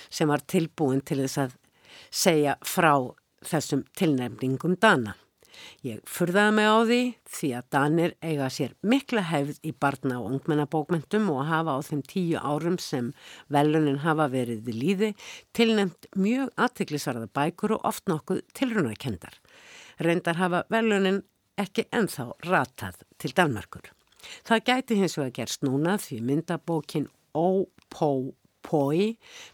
[0.08, 1.62] sem var tilbúin til þess að
[2.08, 2.94] segja frá
[3.44, 5.20] þessum tilnefningum Dana.
[5.86, 7.00] Ég furðaði mig á því
[7.38, 12.04] því að Danir eiga sér mikla hefð í barna og ungmennabókmentum og hafa á þeim
[12.08, 13.12] tíu árum sem
[13.54, 15.12] velunin hafa verið við líði
[15.58, 19.38] tilnefnt mjög aðtiklisvarða bækur og oft nokkuð tilrunarkendar.
[20.00, 21.24] Reyndar hafa velunin
[21.58, 23.94] ekki enþá ratað til Danmarkur.
[24.46, 28.34] Það gæti hins vegar gerst núna því myndabókin Ó-Pó
[28.68, 29.14] Poi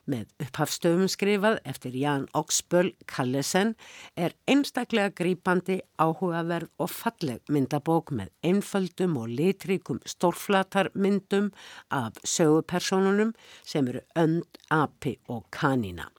[0.10, 3.76] með upphafstöfum skrifað eftir Jan Oxböll Kallesen
[4.18, 11.52] er einstaklega grípandi, áhugaverð og falleg myndabók með einföldum og litríkum stórflatar myndum
[11.94, 16.13] af sögupersonunum sem eru önd, api og kanina.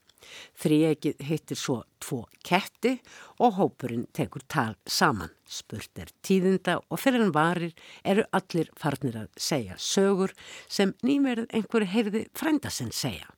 [0.61, 2.97] Þrýegið hittir svo tvo ketti
[3.43, 5.33] og hópurinn tekur tal saman.
[5.45, 10.35] Spurt er tíðinda og fyrir en varir eru allir farnir að segja sögur
[10.68, 13.29] sem nýmerð einhverju heyrði frændasinn segja.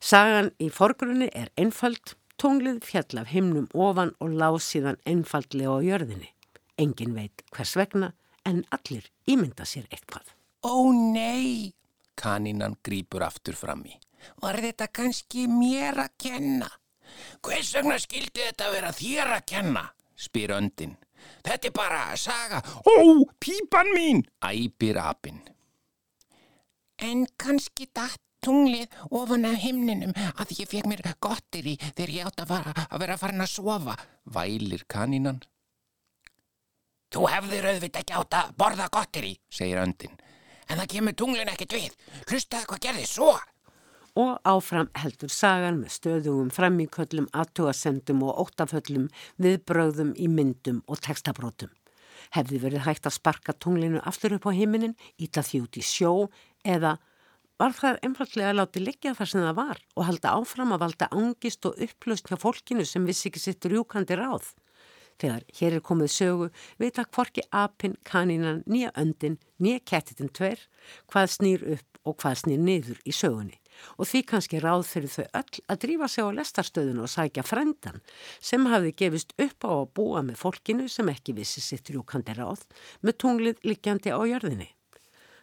[0.00, 5.78] Sagan í forgrunni er einfald, tónglið fjall af himnum ofan og lág síðan einfaldlega á
[5.84, 6.30] jörðinni.
[6.80, 8.14] Engin veit hvers vegna
[8.48, 10.24] en allir ímynda sér eitthvað.
[10.64, 11.72] Ó nei,
[12.16, 13.94] kanínan grýpur aftur fram í.
[14.42, 16.70] Var þetta kannski mér að kenna?
[17.44, 19.84] Hvers vegna skildi þetta vera þér að kenna?
[20.20, 20.96] spyr öndin.
[21.44, 22.60] Þetta er bara að saga.
[22.84, 24.24] Ó, pípan mín!
[24.44, 25.40] æpir apinn.
[27.00, 32.28] En kannski datt tunglið ofan af himninum að ég fekk mér gottir í þegar ég
[32.28, 35.40] átt að, fara, að vera farin að sofa, vælir kanínan.
[37.10, 40.16] Þú hefðir auðvitað ekki átt að borða gottir í, segir öndin.
[40.70, 41.96] En það kemur tunglin ekkert við.
[42.30, 43.32] Hlustaði hvað gerði svo?
[44.18, 49.08] Og áfram heldur sagan með stöðugum framíköllum, aðtúasendum og óttaföllum,
[49.42, 51.70] viðbröðum í myndum og textabrótum.
[52.34, 56.12] Hefði verið hægt að sparka tunglinu aftur upp á heiminin, íta því út í sjó
[56.64, 56.96] eða
[57.60, 61.10] var það einfallega að láti liggja þar sem það var og halda áfram að valda
[61.12, 64.52] angist og upplöst hjá fólkinu sem vissi ekki sitt rjúkandi ráð.
[65.20, 66.46] Þegar hér er komið sögu,
[66.80, 70.62] vita hvorki apinn, kanínan, nýja öndin, nýja kettitinn tver,
[71.12, 73.59] hvað snýr upp og hvað snýr niður í sögunni
[73.98, 78.02] og því kannski ráð fyrir þau öll að drífa sig á lestarstöðun og sækja frendan
[78.40, 82.66] sem hafði gefist upp á að búa með fólkinu sem ekki vissi sitt rjúkandi ráð
[83.00, 84.70] með tunglið likjandi á jörðinni.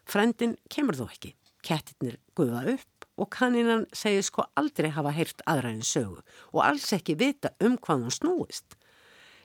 [0.08, 1.34] Frendin kemur þó ekki,
[1.66, 6.22] kettirnir guða upp og kanninan segir sko aldrei hafa heyrt aðræðin sögu
[6.54, 8.78] og alls ekki vita um hvað hún snúist.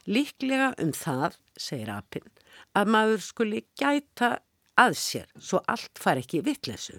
[0.06, 2.26] Líklega um það, segir apinn,
[2.74, 4.36] að maður skuli gæta
[4.78, 6.98] að sér svo allt far ekki vittlesu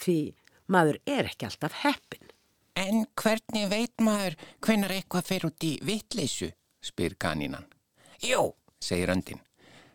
[0.00, 0.18] því
[0.66, 2.30] maður er ekki alltaf heppin.
[2.74, 6.50] En hvernig veit maður hvenar eitthvað fer út í vittleysu,
[6.82, 7.68] spyr kanínan.
[8.24, 8.48] Jú,
[8.82, 9.42] segir öndin.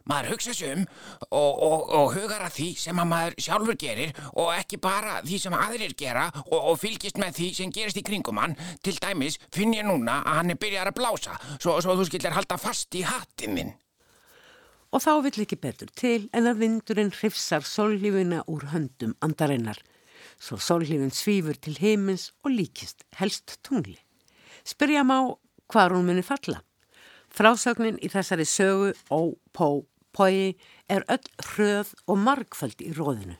[0.09, 0.85] Maður hugsa sig um
[1.29, 5.41] og, og, og hugar að því sem að maður sjálfur gerir og ekki bara því
[5.43, 8.55] sem aðrir gera og, og fylgist með því sem gerist í kringum hann.
[8.81, 12.37] Til dæmis finn ég núna að hann er byrjar að blása svo, svo þú skiljar
[12.39, 13.75] halda fast í hattinn minn.
[14.89, 19.77] Og þá vill ekki betur til en að vindurinn hrifsar sóllífuna úr höndum andarinnar
[20.39, 23.99] svo sólhlifin svífur til heimins og líkist helst tungli.
[24.63, 25.19] Spyrja má
[25.69, 26.61] hvað hún muni falla.
[27.29, 29.85] Frásögnin í þessari sögu ó, pó,
[30.15, 30.55] pói
[30.89, 33.37] er öll hröð og margfald í róðinu.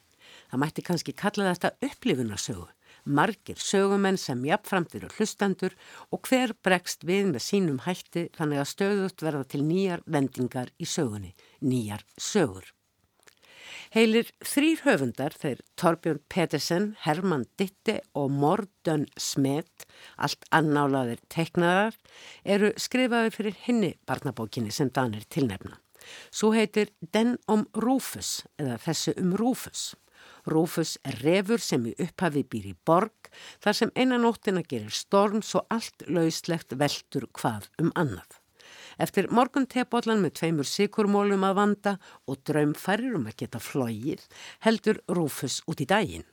[0.50, 2.68] Það mætti kannski kalla þetta upplifunarsögu.
[3.10, 5.74] Margir sögumenn sem jafnframtir og hlustandur
[6.14, 10.86] og hver bregst við með sínum hætti þannig að stöðut verða til nýjar vendingar í
[10.86, 11.34] sögunni,
[11.64, 12.68] nýjar sögur.
[13.90, 21.96] Heilir þrýr höfundar, þeir Torbjörn Pettersen, Herman Ditte og Mordön Smet, allt annálaðir teiknaðar,
[22.46, 25.80] eru skrifaði fyrir hinni barnabókinni sem Danir tilnefna.
[26.30, 29.88] Svo heitir Den om Rúfus eða þessu um Rúfus.
[30.46, 33.32] Rúfus er refur sem í upphafi býr í borg
[33.64, 38.38] þar sem einanóttina gerir storm svo allt lauslegt veldur hvað um annað.
[39.00, 41.92] Eftir morgun tepollan með tveimur sikurmólum að vanda
[42.28, 44.26] og draumfærir um að geta flógið
[44.66, 46.26] heldur Rúfus út í daginn.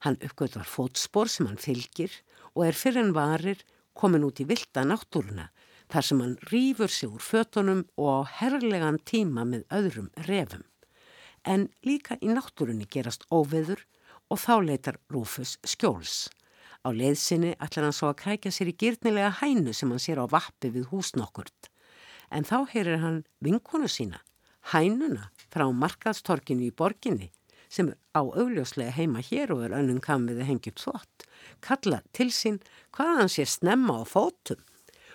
[0.00, 2.14] Hann uppgöðvar fótspor sem hann fylgir
[2.54, 3.60] og er fyrir en varir
[3.92, 5.50] komin út í vilda náttúruna
[5.92, 10.64] þar sem hann rýfur sig úr fötunum og á herrlegan tíma með öðrum refum.
[11.44, 13.84] En líka í náttúrunni gerast óveður
[14.32, 16.32] og þá leitar Rúfus skjóls.
[16.80, 20.26] Á leiðsinni ætlar hann svo að krækja sér í gyrnilega hænu sem hann sér á
[20.28, 21.68] vappi við húsnokkurt
[22.34, 24.20] en þá heyrir hann vinkonu sína,
[24.74, 27.30] hænuna frá markaðstorkinu í borginni,
[27.70, 31.26] sem á augljóslega heima hér og er önnum kam við að hengja upp þvott,
[31.64, 32.60] kalla til sín
[32.94, 34.62] hvað hann sé snemma á fótum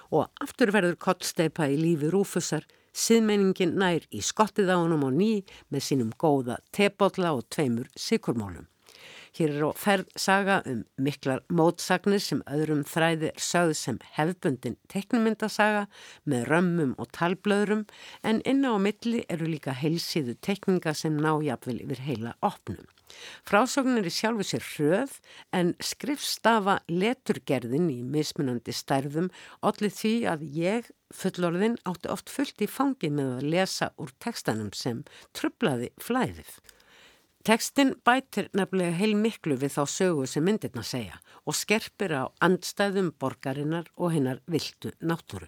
[0.10, 5.32] og aftur verður kottsteipa í lífi Rúfusar, siðmeiningin nær í skottið á honum og ný
[5.70, 8.66] með sínum góða tebotla og tveimur sikurmálum.
[9.38, 14.78] Hér er á ferð saga um miklar mótsagnir sem öðrum þræði er sögð sem hefbundin
[14.92, 15.88] teknimyndasaga
[16.30, 17.84] með römmum og talblöðrum
[18.26, 22.88] en inna á milli eru líka heilsíðu tekninga sem ná jafnvel yfir heila opnum.
[23.48, 25.16] Frásögnin er sjálfu sér hröð
[25.60, 29.30] en skrifstafa leturgerðin í mismunandi stærðum
[29.66, 34.74] allir því að ég fullorðin átti oft fullt í fangi með að lesa úr tekstanum
[34.78, 35.02] sem
[35.38, 36.52] trublaði flæðið.
[37.50, 41.16] Tekstinn bætir nefnilega heil miklu við þá sögu sem myndirna segja
[41.50, 45.48] og skerpir á andstæðum borgarinnar og hinnar viltu náttúru.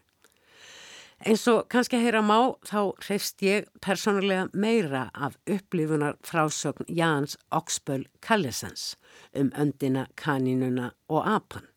[1.22, 7.38] Eins og kannski að heyra má þá hreifst ég persónulega meira af upplifunar frásögn Jans
[7.54, 8.95] Oxböll Kallesens
[9.38, 11.70] um öndina, kanínuna og apan.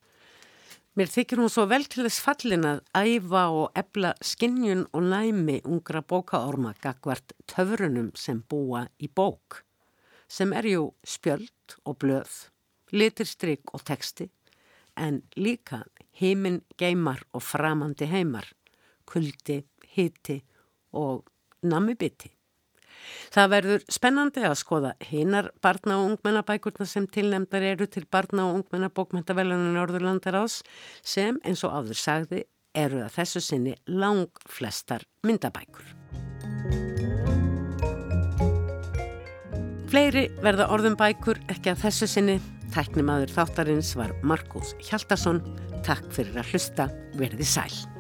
[0.97, 5.61] Mér þykir hún svo vel til þess fallin að æfa og ebla skinnjun og næmi
[5.69, 9.61] ungra bókaorma gagvart töfrunum sem búa í bók
[10.29, 12.49] sem er jú spjöld og blöð,
[12.93, 14.29] litirstrygg og teksti,
[14.97, 15.83] en líka
[16.21, 18.47] heiminn geimar og framandi heimar,
[19.07, 19.65] kuldi,
[19.95, 20.41] hiti
[20.95, 21.27] og
[21.63, 22.31] namibiti.
[23.35, 28.63] Það verður spennandi að skoða hinar barna- og ungmennabækurna sem tilnemdar eru til barna- og
[28.63, 30.63] ungmennabókmentavelunum Norðurlandar ás
[31.03, 32.45] sem eins og áður sagði
[32.75, 37.04] eru að þessu sinni lang flestar myndabækur.
[39.95, 42.35] Fleiri verða orðum bækur ekki að þessu sinni.
[42.75, 45.39] Tæknimaður þáttarins var Markus Hjaldarsson.
[45.87, 46.91] Takk fyrir að hlusta.
[47.15, 47.94] Verði sæl.